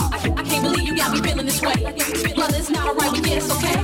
I, 0.00 0.34
I 0.36 0.42
can't 0.42 0.62
believe 0.62 0.88
you 0.88 0.96
got 0.96 1.12
me 1.12 1.20
feeling 1.20 1.46
this 1.46 1.62
way. 1.62 2.34
Well, 2.36 2.54
it's 2.54 2.70
not 2.70 2.88
alright, 2.88 3.10
but 3.10 3.26
yeah, 3.26 3.36
it's 3.36 3.50
okay. 3.50 3.83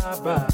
Bye 0.00 0.16
bye, 0.22 0.46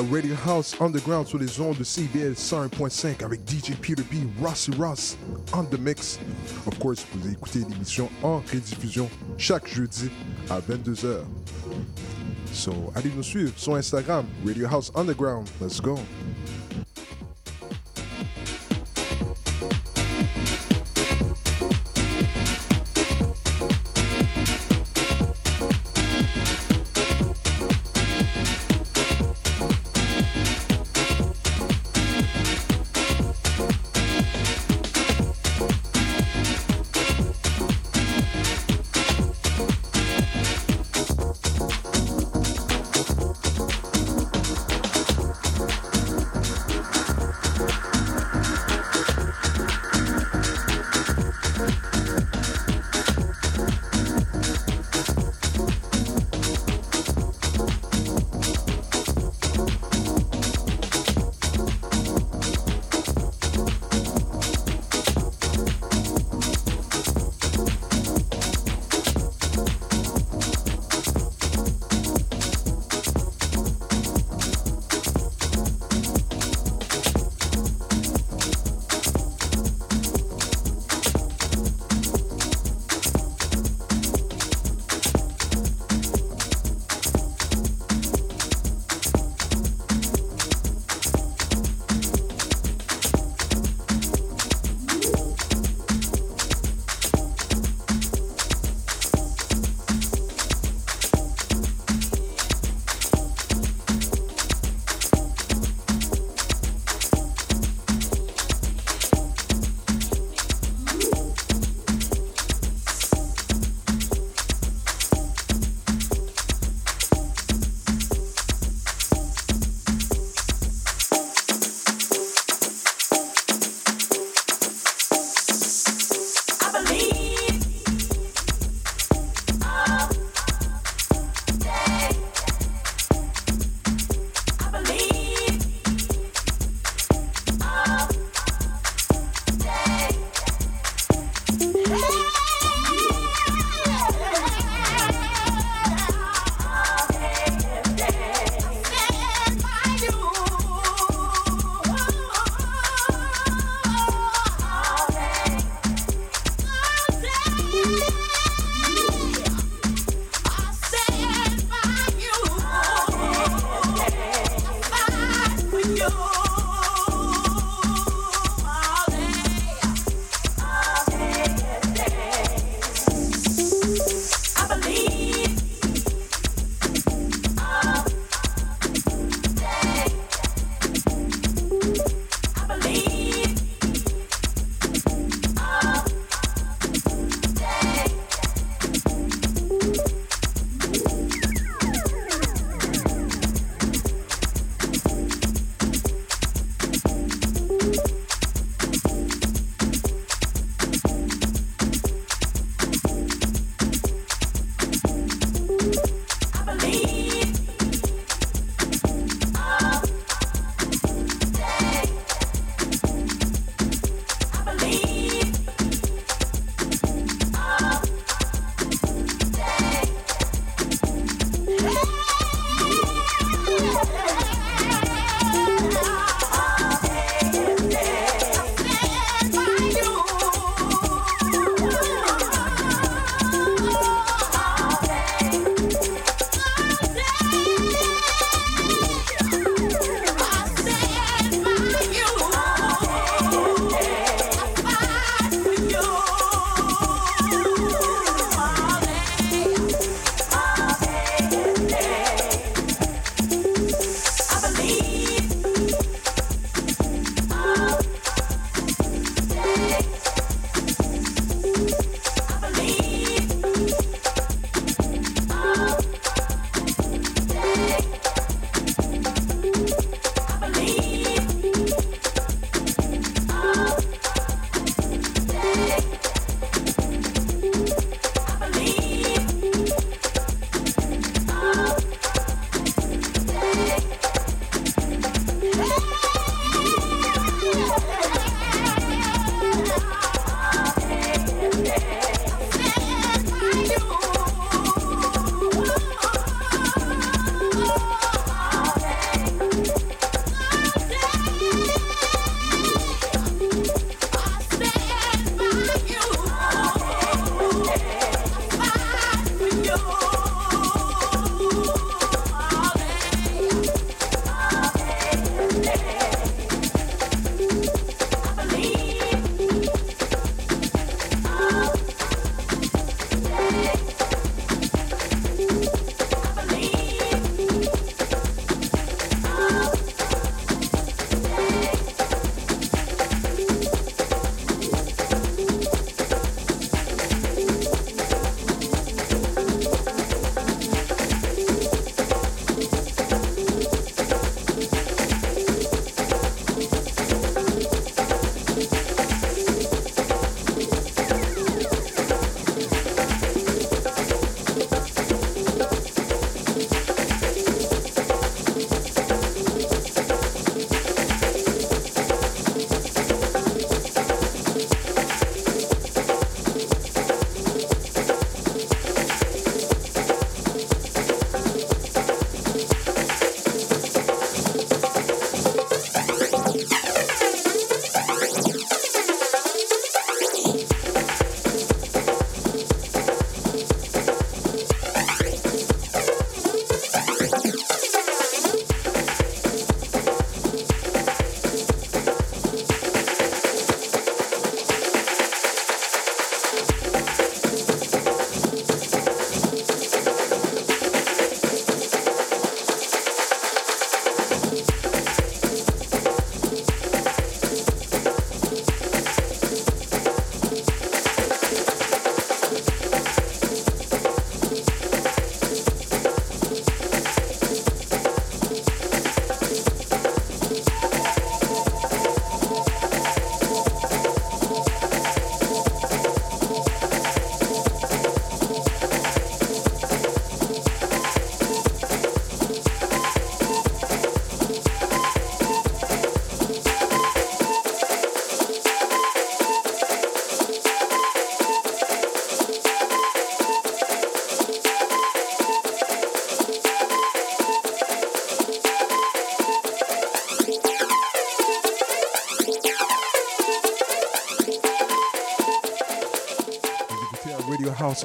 Radio 0.00 0.34
House 0.46 0.74
Underground 0.80 1.26
sur 1.26 1.38
les 1.38 1.60
ondes 1.60 1.76
de 1.76 1.84
CBL 1.84 2.32
101.5 2.32 3.22
avec 3.22 3.40
DJ 3.48 3.74
Peter 3.80 4.02
B, 4.02 4.26
Rossi 4.42 4.70
Ross, 4.78 5.18
on 5.52 5.64
the 5.64 5.78
mix. 5.78 6.18
Of 6.66 6.78
course, 6.78 7.04
vous 7.12 7.30
écoutez 7.30 7.60
l'émission 7.68 8.08
en 8.22 8.38
rediffusion 8.38 9.10
chaque 9.36 9.68
jeudi 9.68 10.08
à 10.48 10.60
22h. 10.60 11.18
So, 12.52 12.72
allez 12.94 13.12
nous 13.14 13.22
suivre 13.22 13.52
sur 13.56 13.74
Instagram, 13.74 14.24
Radio 14.46 14.66
House 14.68 14.90
Underground. 14.94 15.48
Let's 15.60 15.80
go. 15.80 15.98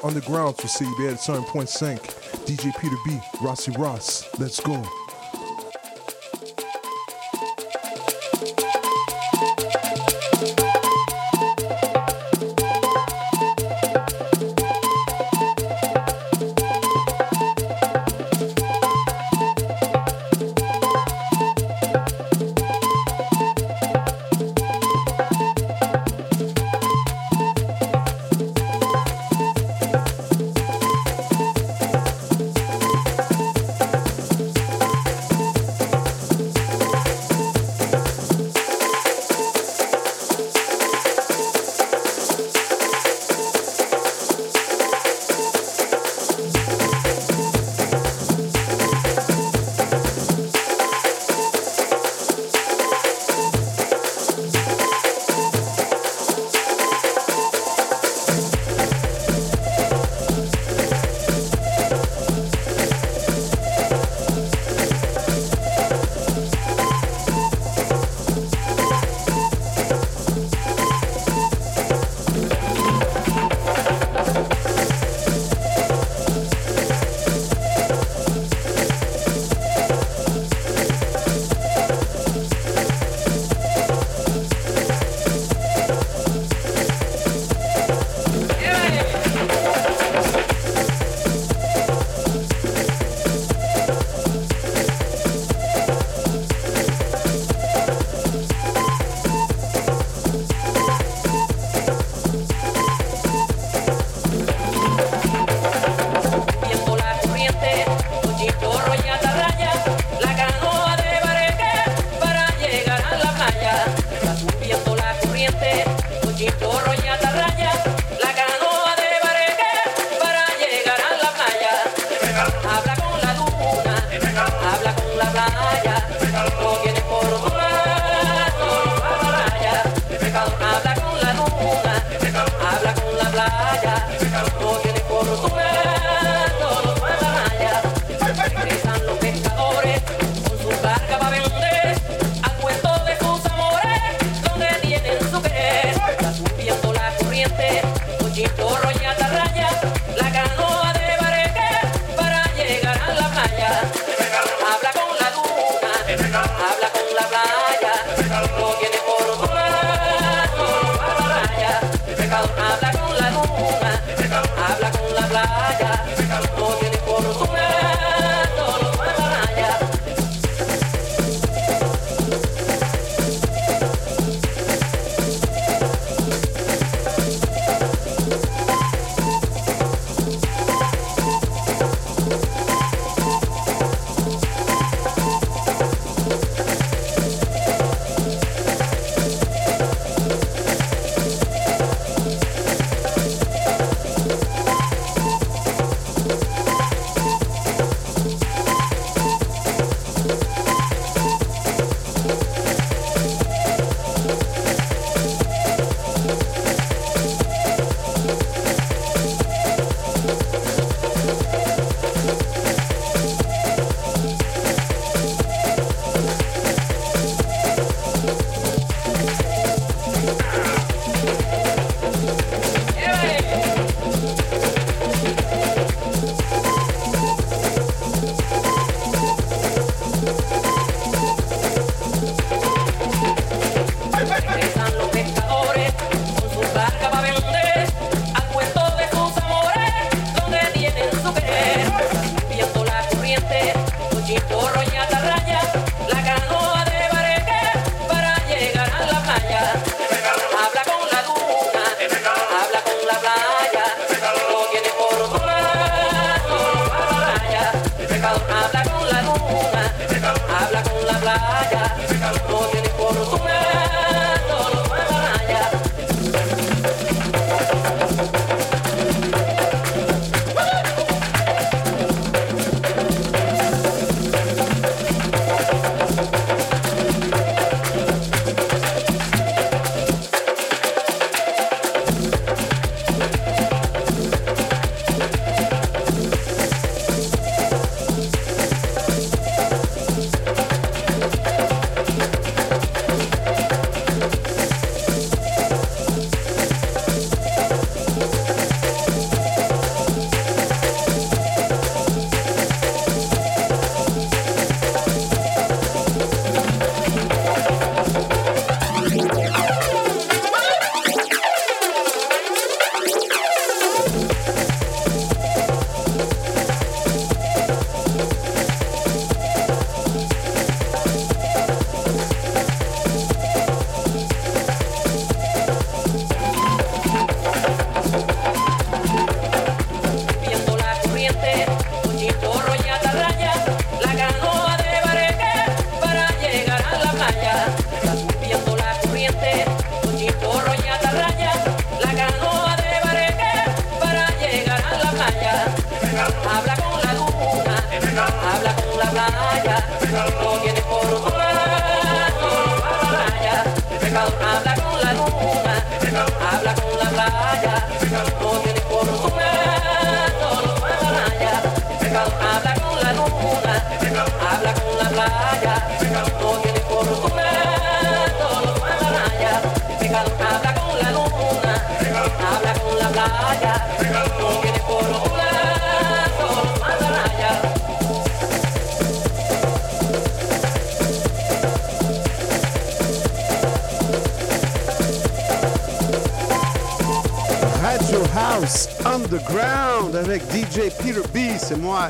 Underground, 0.04 0.56
you 0.62 0.70
see, 0.70 0.86
they 0.98 1.08
at 1.08 1.14
a 1.16 1.18
certain 1.18 1.44
point 1.44 1.70
sank. 1.70 2.02
DJ 2.46 2.76
Peter 2.80 2.96
B, 3.06 3.20
Rossi 3.42 3.72
Ross, 3.72 4.28
let's 4.40 4.60
go. 4.60 4.84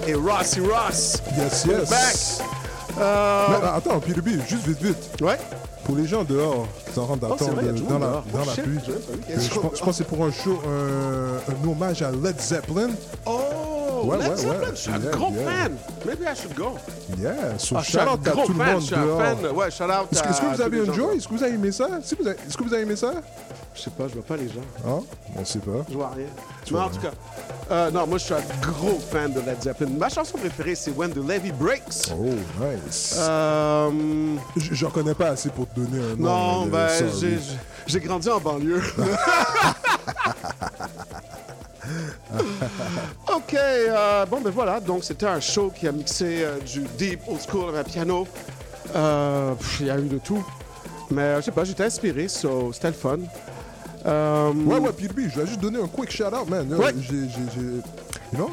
Et 0.07 0.13
Rossi 0.15 0.59
Ross. 0.61 1.21
Yes, 1.37 1.65
yes. 1.65 1.89
back. 1.89 2.47
Euh, 2.99 3.45
Mais, 3.49 3.67
attends, 3.67 3.99
B, 4.21 4.29
juste 4.47 4.67
vite, 4.67 4.81
vite. 4.81 5.21
Ouais. 5.21 5.37
Pour 5.83 5.95
les 5.95 6.07
gens 6.07 6.23
dehors 6.23 6.67
qui 6.85 6.93
en 6.99 7.05
train 7.05 7.15
Oh, 7.21 7.27
d'attendre 7.29 7.59
a 7.59 7.63
euh, 7.63 7.71
dans 7.73 7.99
monde 7.99 7.99
la, 7.99 8.07
dans 8.07 8.23
Oh, 8.33 8.37
la 8.55 8.63
pluie, 8.63 8.79
je- 8.85 8.91
euh, 8.91 8.95
je, 9.39 9.59
pense, 9.59 9.71
je 9.77 9.79
pense 9.79 9.79
que 9.79 9.91
c'est 9.91 10.03
pour 10.07 10.23
un 10.25 10.31
show, 10.31 10.59
un, 10.65 11.51
un 11.53 11.69
hommage 11.69 12.01
à 12.01 12.11
Led 12.11 12.39
Zeppelin. 12.39 12.89
Oh, 13.25 13.39
Ouais, 14.05 14.17
Led 14.17 14.29
ouais, 14.29 14.35
Zeppelin, 14.37 14.67
je 14.71 14.75
suis 14.75 14.91
un 14.91 14.99
gros 14.99 15.31
fan. 15.31 15.73
Maybe 16.05 16.21
I 16.23 16.35
should 16.35 16.55
go. 16.55 16.75
Yeah, 17.19 17.57
so 17.59 17.75
Ah, 17.77 17.83
shout 17.83 17.99
out 17.99 18.27
à 18.27 18.31
tout 18.31 18.39
le 18.53 18.55
fan, 18.63 18.73
monde 18.73 18.81
je 18.81 18.85
suis 18.85 18.95
un 18.95 19.05
dehors. 19.05 19.19
fan. 19.21 19.37
Ouais, 19.55 19.71
shout 19.71 19.83
out 19.83 20.07
Est-ce 20.11 20.23
que, 20.23 20.29
est-ce 20.29 20.41
que 20.41 20.55
vous 20.55 20.61
avez 20.61 20.89
enjoy? 20.89 21.17
Est-ce 21.17 21.27
que 21.27 21.33
vous 21.35 21.43
avez 21.43 21.53
aimé 21.53 21.71
ça? 21.71 21.87
Est-ce 21.99 22.15
que 22.57 22.63
vous 22.63 22.73
avez, 22.73 22.83
aimé 22.83 22.95
ça? 22.95 23.11
Je 23.75 23.81
sais 23.81 23.89
pas, 23.91 24.07
je 24.07 24.13
vois 24.13 24.23
pas 24.23 24.37
les 24.37 24.47
gens. 24.47 24.61
Hein? 24.87 25.01
On 25.39 25.45
sait 25.45 25.59
pas. 25.59 25.85
Je 25.89 25.95
vois 25.95 26.11
rien. 26.15 26.25
Mais 26.71 26.79
en 26.79 26.89
tout 26.89 26.99
cas, 26.99 27.11
euh, 27.71 27.89
non, 27.91 28.05
moi 28.07 28.17
je 28.17 28.23
suis 28.25 28.33
un 28.33 28.41
gros 28.61 28.99
fan 29.11 29.33
de 29.33 29.39
Led 29.41 29.61
Zeppelin. 29.61 29.89
Ma 29.97 30.09
chanson 30.09 30.37
préférée, 30.37 30.75
c'est 30.75 30.91
When 30.91 31.11
the 31.11 31.17
Levy 31.17 31.51
Breaks. 31.51 32.11
Oh, 32.11 32.23
nice. 32.59 33.15
Euh, 33.19 33.89
Je 34.57 34.73
J'en 34.75 34.89
connais 34.89 35.13
pas 35.15 35.29
assez 35.29 35.49
pour 35.49 35.67
te 35.69 35.79
donner 35.79 35.99
un 36.03 36.15
nom. 36.15 36.25
non, 36.29 36.65
mais, 36.65 36.71
ben, 36.71 37.09
j'ai- 37.87 37.99
grandi 37.99 38.29
en 38.29 38.39
banlieue. 38.39 38.81
OK, 43.33 43.53
euh, 43.53 44.25
bon, 44.25 44.41
ben 44.41 44.49
voilà. 44.51 44.79
Donc, 44.79 45.03
c'était 45.03 45.25
un 45.27 45.39
show 45.39 45.71
qui 45.75 45.87
a 45.87 45.91
mixé 45.91 46.43
euh, 46.43 46.57
du 46.59 46.81
deep 46.97 47.19
old 47.27 47.39
school 47.47 47.69
avec 47.69 47.87
un 47.87 47.89
piano. 47.91 48.27
Euh, 48.95 49.53
Il 49.79 49.85
y 49.87 49.89
a 49.89 49.97
eu 49.97 50.07
de 50.07 50.17
tout. 50.17 50.43
Mais 51.11 51.21
euh, 51.21 51.39
je 51.39 51.45
sais 51.45 51.51
pas, 51.51 51.63
j'étais 51.63 51.83
inspiré, 51.83 52.27
so 52.27 52.71
c'était 52.73 52.87
le 52.87 52.93
fun. 52.93 53.17
Euh, 54.05 54.51
Ouais, 54.53 54.77
ouais, 54.79 54.91
B, 54.91 55.21
je 55.33 55.39
vais 55.39 55.47
juste 55.47 55.59
donner 55.59 55.79
un 55.81 55.87
quick 55.87 56.11
shout 56.11 56.25
out, 56.25 56.47
man. 56.49 56.71
Ouais. 56.73 56.93
J'ai, 57.01 57.15
you 57.15 57.81
know? 58.33 58.51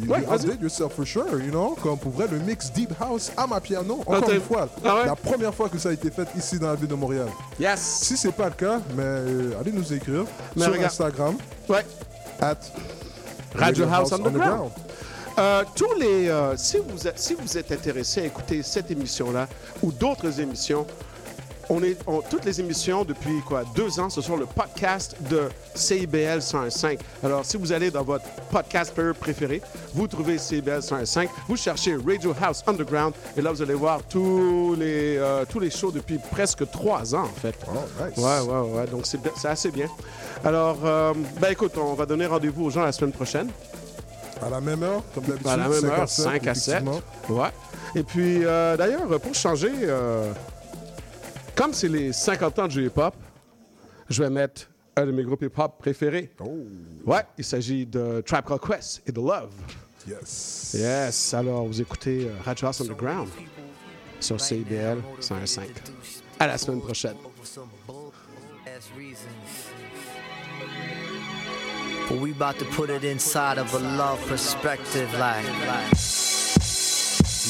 You, 0.00 0.08
Ouais, 0.12 0.20
you 0.22 0.32
update 0.32 0.60
yourself 0.60 0.92
for 0.94 1.04
sure, 1.04 1.40
you 1.40 1.50
know? 1.50 1.76
Comme 1.82 1.98
pour 1.98 2.12
vrai, 2.12 2.26
le 2.30 2.38
mix 2.38 2.70
Deep 2.72 2.90
House 3.00 3.32
à 3.36 3.46
ma 3.48 3.60
piano, 3.60 4.00
Ah, 4.06 4.18
encore 4.18 4.30
une 4.30 4.40
fois, 4.40 4.68
Ah 4.84 4.94
ouais? 4.96 5.06
la 5.06 5.16
première 5.16 5.52
fois 5.54 5.68
que 5.68 5.76
ça 5.78 5.88
a 5.88 5.92
été 5.92 6.10
fait 6.10 6.28
ici 6.36 6.58
dans 6.58 6.68
la 6.68 6.74
ville 6.76 6.86
de 6.88 6.94
Montréal. 6.94 7.26
Yes! 7.58 7.80
Si 8.02 8.16
c'est 8.16 8.30
pas 8.32 8.46
le 8.46 8.54
cas, 8.54 8.80
mais 8.96 9.02
euh, 9.04 9.60
allez 9.60 9.72
nous 9.72 9.92
écrire 9.92 10.24
Mais 10.54 10.62
sur 10.62 10.72
regarde- 10.72 10.86
Instagram. 10.92 11.34
Ouais. 11.68 11.84
At 12.40 12.56
Radio 13.56 13.86
House 13.92 14.12
Underground. 14.12 14.70
Euh, 15.36 15.62
tous 15.74 15.92
les, 15.98 16.28
euh, 16.28 16.56
si, 16.56 16.78
vous 16.88 17.06
êtes, 17.06 17.18
si 17.18 17.34
vous 17.34 17.56
êtes 17.58 17.70
intéressé 17.72 18.22
à 18.22 18.24
écouter 18.26 18.62
cette 18.62 18.90
émission-là 18.90 19.48
ou 19.82 19.90
d'autres 19.92 20.40
émissions, 20.40 20.84
on 21.70 21.82
est, 21.82 21.96
on- 22.06 22.20
toutes 22.22 22.44
les 22.44 22.60
émissions 22.60 23.04
depuis 23.04 23.40
quoi, 23.46 23.64
deux 23.74 24.00
ans, 24.00 24.08
ce 24.10 24.20
sont 24.20 24.36
le 24.36 24.46
podcast 24.46 25.16
de 25.30 25.42
CIBL 25.74 26.40
105. 26.40 26.98
Alors, 27.22 27.44
si 27.44 27.56
vous 27.56 27.72
allez 27.72 27.90
dans 27.90 28.02
votre 28.04 28.24
podcast 28.50 28.92
player 28.94 29.12
préféré, 29.12 29.60
vous 29.94 30.06
trouvez 30.06 30.38
CIBL 30.38 30.82
105, 30.82 31.28
vous 31.48 31.56
cherchez 31.56 31.94
Radio 31.96 32.34
House 32.40 32.62
Underground 32.66 33.14
et 33.36 33.42
là, 33.42 33.52
vous 33.52 33.60
allez 33.62 33.74
voir 33.74 34.00
tous 34.08 34.74
les, 34.78 35.16
euh, 35.18 35.44
tous 35.48 35.60
les 35.60 35.70
shows 35.70 35.90
depuis 35.90 36.18
presque 36.18 36.68
trois 36.70 37.14
ans, 37.14 37.24
en 37.24 37.40
fait. 37.40 37.54
nice. 37.74 38.16
Ouais, 38.24 38.40
ouais, 38.40 38.70
ouais. 38.80 38.86
Donc, 38.86 39.06
c'est 39.06 39.20
assez 39.46 39.70
bien. 39.70 39.88
Alors, 40.44 40.78
euh, 40.84 41.12
ben 41.40 41.50
écoute, 41.52 41.72
on 41.76 41.94
va 41.94 42.06
donner 42.06 42.26
rendez-vous 42.26 42.64
aux 42.66 42.70
gens 42.70 42.82
la 42.82 42.92
semaine 42.92 43.12
prochaine. 43.12 43.48
À 44.40 44.48
la 44.48 44.60
même 44.60 44.82
heure, 44.84 45.02
comme 45.14 45.24
d'habitude. 45.24 45.48
À 45.48 45.56
la 45.56 45.68
même 45.68 45.80
5 45.80 45.86
heure, 45.88 46.00
à 46.02 46.06
7, 46.06 46.24
5 46.24 46.46
à 46.46 46.54
7. 46.54 46.74
effectivement. 46.74 47.00
Ouais. 47.28 47.48
Et 47.96 48.02
puis, 48.04 48.44
euh, 48.44 48.76
d'ailleurs, 48.76 49.08
pour 49.20 49.34
changer, 49.34 49.72
euh, 49.82 50.30
comme 51.58 51.74
c'est 51.74 51.88
les 51.88 52.12
50 52.12 52.58
ans 52.60 52.68
du 52.68 52.86
hip-hop, 52.86 53.16
je 54.08 54.22
vais 54.22 54.30
mettre 54.30 54.70
un 54.94 55.04
de 55.06 55.10
mes 55.10 55.24
groupes 55.24 55.42
hip-hop 55.42 55.76
préférés. 55.76 56.30
Ouais, 57.04 57.22
il 57.36 57.42
s'agit 57.42 57.84
de 57.84 58.22
Trap 58.24 58.46
Call 58.46 58.60
Quest 58.60 59.02
et 59.04 59.10
de 59.10 59.18
Love. 59.18 59.50
Yes. 60.06 60.76
Yes. 60.78 61.34
Alors, 61.34 61.66
vous 61.66 61.80
écoutez 61.80 62.26
euh, 62.26 62.32
Radio 62.44 62.68
House 62.68 62.80
Underground 62.80 63.28
sur 64.20 64.40
CIBL 64.40 64.98
105. 65.18 65.68
À 66.38 66.46
la 66.46 66.56
semaine 66.58 66.80
prochaine. 66.80 67.16
But 72.08 72.20
we 72.20 72.30
about 72.30 72.58
to 72.58 72.64
put 72.66 72.88
it 72.88 73.04
inside 73.04 73.58
of 73.58 73.74
a 73.74 73.78
love 73.78 74.18
perspective, 74.28 75.12
like, 75.18 75.44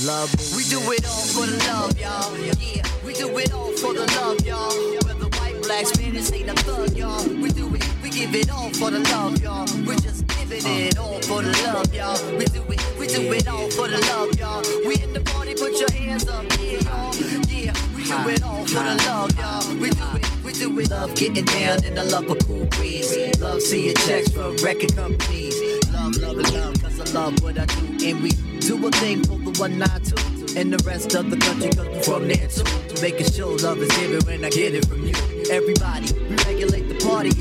love. 0.05 0.33
We 0.57 0.65
do 0.65 0.79
it 0.93 1.05
all 1.07 1.27
for 1.35 1.47
the 1.47 1.59
love, 1.67 1.99
y'all. 1.99 2.37
Yeah, 2.39 2.83
we 3.05 3.13
do 3.13 3.37
it 3.39 3.53
all 3.53 3.73
for 3.73 3.95
the 3.95 4.07
love, 4.21 4.45
y'all. 4.47 4.71
Whether 5.07 5.29
white, 5.39 5.63
black, 5.63 5.87
Spanish, 5.87 6.33
ain't 6.33 6.51
a 6.51 6.55
thug, 6.55 6.97
y'all. 6.97 7.25
We 7.29 7.51
do 7.51 7.75
it, 7.75 7.85
we 8.03 8.11
give 8.11 8.35
it 8.35 8.51
all 8.51 8.71
for 8.71 8.91
the 8.91 9.01
love, 9.01 9.41
y'all. 9.43 9.67
We 9.87 9.97
just 9.97 10.27
giving 10.29 10.65
it 10.67 10.99
all 10.99 11.21
for 11.23 11.43
the 11.43 11.53
love, 11.65 11.93
y'all. 11.95 12.19
We 12.37 12.45
do 12.47 12.63
it, 12.69 12.99
we 12.99 13.07
do 13.07 13.33
it 13.33 13.49
all 13.49 13.71
for 13.71 13.89
the 13.89 13.99
love, 14.13 14.39
y'all. 14.39 14.63
We 14.87 15.03
in 15.03 15.13
the 15.13 15.21
party, 15.21 15.55
put 15.55 15.79
your 15.79 15.91
hands 15.91 16.29
up, 16.29 16.45
yeah, 16.61 16.81
y'all. 16.81 17.15
Yeah, 17.49 17.73
we 17.97 18.05
do 18.05 18.29
it 18.29 18.43
all 18.45 18.65
for 18.67 18.83
the 18.83 18.95
love, 19.07 19.39
y'all. 19.39 19.75
We 19.77 19.91
do 19.91 20.05
it, 20.15 20.45
we 20.45 20.53
do 20.53 20.79
it. 20.81 20.91
Love 20.91 21.15
getting 21.15 21.45
down 21.45 21.85
in 21.85 21.95
the 21.95 22.05
love 22.05 22.31
of 22.31 22.39
cool 22.47 22.67
breeze. 22.67 23.41
Love 23.41 23.61
seeing 23.61 23.95
checks 24.07 24.31
from 24.31 24.57
record 24.57 24.95
companies. 24.95 25.57
Love, 25.93 26.17
love, 26.17 26.37
love, 26.53 26.83
cause 26.83 27.15
I 27.15 27.19
love 27.19 27.43
what 27.43 27.59
I 27.59 27.67
do. 27.67 28.07
And 28.07 28.23
we 28.23 28.31
do 28.61 28.87
a 28.87 28.91
thing 28.93 29.25
for 29.25 29.38
192. 29.59 30.59
And 30.59 30.73
the 30.73 30.79
rest 30.85 31.15
of 31.15 31.31
the 31.31 31.37
country 31.37 31.71
we 31.75 32.03
from 32.03 32.29
there 32.29 32.47
too. 32.47 32.65
Making 33.03 33.31
sure 33.31 33.57
love 33.59 33.79
is 33.79 33.91
given 33.99 34.25
when 34.25 34.45
I 34.45 34.51
get 34.51 34.75
it 34.75 34.87
from 34.87 35.05
you. 35.05 35.15
Everybody, 35.51 36.13
we 36.15 36.37
regulate 36.47 36.89
the 36.89 36.99
party. 37.05 37.33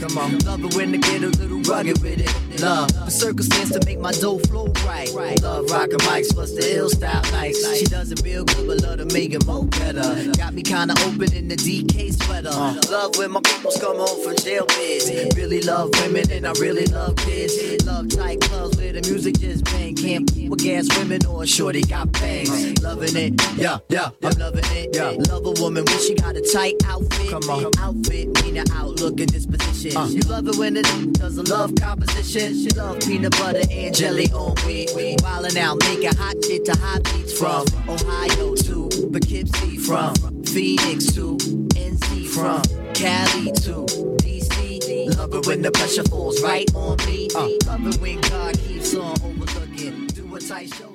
Come 0.00 0.18
on, 0.18 0.38
love 0.40 0.64
it 0.64 0.74
when 0.76 0.94
I 0.94 0.98
get 0.98 1.22
a 1.22 1.28
little 1.28 1.60
rugged 1.62 2.00
with 2.00 2.20
it. 2.20 2.53
Love 2.60 2.92
the 3.04 3.10
circumstance 3.10 3.70
to 3.72 3.80
make 3.86 3.98
my 3.98 4.12
dough 4.12 4.38
flow 4.38 4.72
right. 4.86 5.10
Love 5.42 5.70
rockin' 5.70 5.98
mics 5.98 6.32
plus 6.32 6.52
the 6.52 6.76
ill 6.76 6.88
style 6.88 7.22
nice. 7.32 7.78
She 7.78 7.86
doesn't 7.86 8.20
feel 8.22 8.44
good, 8.44 8.66
but 8.66 8.82
love 8.82 8.98
to 8.98 9.06
make 9.06 9.34
it 9.34 9.44
more 9.46 9.64
better. 9.64 10.32
Got 10.32 10.54
me 10.54 10.62
kinda 10.62 10.94
open 11.06 11.32
in 11.32 11.48
the 11.48 11.56
DK 11.56 12.12
sweater. 12.12 12.50
Love 12.90 13.16
when 13.16 13.32
my 13.32 13.40
peoples 13.40 13.78
come 13.80 13.96
home 13.96 14.22
from 14.22 14.36
jail 14.36 14.66
bids. 14.66 15.10
Really 15.36 15.60
love 15.62 15.90
women 16.00 16.30
and 16.30 16.46
I 16.46 16.52
really 16.52 16.86
love 16.86 17.16
kids. 17.16 17.54
Love 17.84 18.08
tight 18.08 18.40
clubs 18.40 18.76
where 18.76 18.92
the 18.92 19.02
music 19.10 19.38
just 19.38 19.64
bang. 19.64 19.94
Can't 19.94 20.30
with 20.48 20.62
gas 20.62 20.86
women 20.98 21.24
or 21.26 21.42
a 21.42 21.46
shorty 21.46 21.82
got 21.82 22.12
bangs. 22.12 22.82
Loving 22.82 23.16
it, 23.16 23.32
yeah, 23.56 23.78
yeah, 23.88 24.10
I'm 24.22 24.38
loving 24.38 24.64
it. 24.72 24.94
Yeah. 24.94 25.10
Love 25.30 25.46
a 25.46 25.62
woman 25.62 25.84
when 25.84 25.98
she 25.98 26.14
got 26.14 26.36
a 26.36 26.42
tight 26.52 26.74
outfit. 26.86 27.30
Come 27.30 27.48
on, 27.50 27.72
outfit, 27.78 28.26
mean 28.42 28.58
outlook 28.72 29.20
and 29.20 29.32
disposition. 29.32 29.96
Uh. 29.96 30.06
You 30.06 30.20
love 30.22 30.46
it 30.48 30.56
when 30.56 30.76
it 30.76 30.86
does 31.14 31.38
a 31.38 31.42
love 31.42 31.74
composition. 31.80 32.43
She 32.52 32.68
love 32.70 33.00
peanut 33.00 33.32
butter 33.38 33.62
and 33.70 33.94
jelly 33.94 34.30
on 34.32 34.54
weed. 34.66 34.90
Wildin' 34.90 35.56
out, 35.56 35.78
making 35.88 36.14
hot 36.16 36.36
shit 36.44 36.64
to 36.66 36.76
hot 36.76 37.02
beats 37.04 37.32
from 37.38 37.64
Ohio 37.88 38.54
to 38.54 38.88
Poughkeepsie, 39.10 39.78
from 39.78 40.14
Phoenix 40.44 41.06
to 41.14 41.38
NC, 41.74 42.28
from 42.28 42.62
Cali 42.92 43.50
to 43.64 43.86
DC. 44.20 45.16
Love 45.16 45.34
it 45.34 45.46
when 45.46 45.62
the 45.62 45.70
pressure 45.70 46.04
falls 46.04 46.42
right 46.42 46.68
on 46.74 46.96
me. 47.06 47.28
Love 47.66 47.86
it 47.86 48.00
when 48.02 48.20
God 48.20 48.58
keeps 48.58 48.94
on 48.94 49.14
overlooking. 49.22 50.06
Do 50.08 50.36
a 50.36 50.40
tight 50.40 50.72
show. 50.74 50.94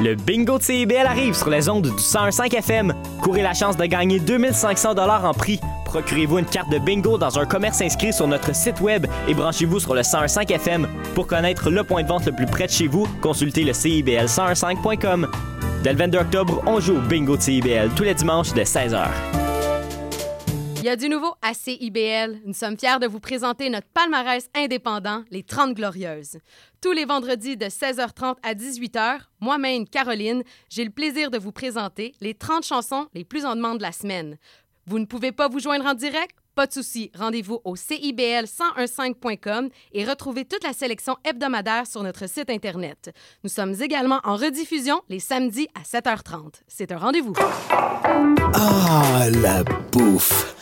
Le 0.00 0.14
bingo 0.16 0.58
de 0.58 0.62
CIBL 0.62 1.06
arrive 1.06 1.34
sur 1.34 1.48
les 1.48 1.68
ondes 1.68 1.82
du 1.82 1.90
101.5 1.90 2.54
FM. 2.54 2.92
Courez 3.22 3.42
la 3.42 3.54
chance 3.54 3.76
de 3.76 3.86
gagner 3.86 4.20
2500 4.20 4.94
dollars 4.94 5.24
en 5.24 5.32
prix. 5.32 5.60
Procurez-vous 5.92 6.38
une 6.38 6.46
carte 6.46 6.70
de 6.70 6.78
bingo 6.78 7.18
dans 7.18 7.38
un 7.38 7.44
commerce 7.44 7.82
inscrit 7.82 8.14
sur 8.14 8.26
notre 8.26 8.54
site 8.54 8.80
web 8.80 9.06
et 9.28 9.34
branchez-vous 9.34 9.78
sur 9.78 9.94
le 9.94 10.00
101.5 10.00 10.50
FM. 10.50 10.88
Pour 11.14 11.26
connaître 11.26 11.68
le 11.68 11.84
point 11.84 12.02
de 12.02 12.08
vente 12.08 12.24
le 12.24 12.32
plus 12.32 12.46
près 12.46 12.66
de 12.66 12.72
chez 12.72 12.86
vous, 12.86 13.06
consultez 13.20 13.62
le 13.62 13.72
CIBL1015.com. 13.72 15.28
Dès 15.82 15.92
le 15.92 15.98
22 15.98 16.18
octobre, 16.18 16.62
on 16.66 16.80
joue 16.80 16.96
au 16.96 17.00
bingo 17.00 17.36
de 17.36 17.42
CIBL 17.42 17.90
tous 17.94 18.04
les 18.04 18.14
dimanches 18.14 18.54
de 18.54 18.62
16h. 18.62 19.06
Il 20.78 20.86
y 20.86 20.88
a 20.88 20.96
du 20.96 21.08
nouveau 21.08 21.34
à 21.42 21.54
CIBL. 21.54 22.40
Nous 22.44 22.54
sommes 22.54 22.76
fiers 22.76 22.98
de 23.00 23.06
vous 23.06 23.20
présenter 23.20 23.70
notre 23.70 23.86
palmarès 23.94 24.48
indépendant, 24.52 25.22
les 25.30 25.44
30 25.44 25.74
Glorieuses. 25.74 26.38
Tous 26.80 26.90
les 26.90 27.04
vendredis 27.04 27.56
de 27.56 27.66
16h30 27.66 28.34
à 28.42 28.54
18h, 28.54 29.20
moi-même, 29.38 29.86
Caroline, 29.86 30.42
j'ai 30.68 30.84
le 30.84 30.90
plaisir 30.90 31.30
de 31.30 31.38
vous 31.38 31.52
présenter 31.52 32.14
les 32.20 32.34
30 32.34 32.64
chansons 32.64 33.06
les 33.14 33.24
plus 33.24 33.44
en 33.44 33.54
demande 33.54 33.78
de 33.78 33.82
la 33.82 33.92
semaine. 33.92 34.38
Vous 34.86 34.98
ne 34.98 35.04
pouvez 35.04 35.32
pas 35.32 35.48
vous 35.48 35.60
joindre 35.60 35.86
en 35.86 35.94
direct? 35.94 36.36
Pas 36.54 36.66
de 36.66 36.72
souci, 36.72 37.10
rendez-vous 37.18 37.60
au 37.64 37.76
CIBL1015.com 37.76 39.70
et 39.92 40.04
retrouvez 40.04 40.44
toute 40.44 40.62
la 40.64 40.74
sélection 40.74 41.16
hebdomadaire 41.24 41.86
sur 41.86 42.02
notre 42.02 42.28
site 42.28 42.50
Internet. 42.50 43.14
Nous 43.42 43.48
sommes 43.48 43.74
également 43.80 44.20
en 44.24 44.36
rediffusion 44.36 45.00
les 45.08 45.18
samedis 45.20 45.68
à 45.74 45.80
7h30. 45.80 46.60
C'est 46.68 46.92
un 46.92 46.98
rendez-vous. 46.98 47.32
Ah, 47.70 49.28
la 49.30 49.64
bouffe! 49.92 50.61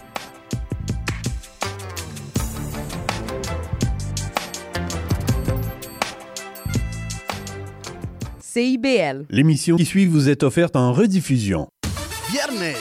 CIBL. 8.53 9.27
L'émission 9.29 9.77
qui 9.77 9.85
suit 9.85 10.05
vous 10.05 10.27
est 10.27 10.43
offerte 10.43 10.75
en 10.75 10.91
rediffusion. 10.91 11.69
Viernes, 12.29 12.73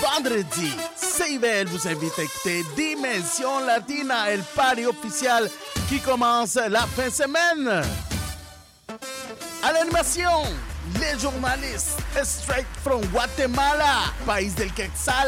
vendredi, 0.00 0.72
CIBL 0.96 1.68
vous 1.68 1.86
invite 1.86 2.18
à 2.18 2.22
écouter 2.22 2.64
Dimension 2.76 3.60
Latina, 3.64 4.34
le 4.34 4.42
party 4.56 4.86
officiel 4.86 5.48
qui 5.88 6.00
commence 6.00 6.56
la 6.56 6.80
fin 6.80 7.06
de 7.06 7.12
semaine. 7.12 7.82
À 9.62 9.72
l'animation, 9.72 10.30
les 10.94 11.18
journalistes 11.20 12.00
straight 12.24 12.66
from 12.82 13.00
Guatemala, 13.12 14.12
pays 14.26 14.52
del 14.54 14.72
Quetzal. 14.72 15.26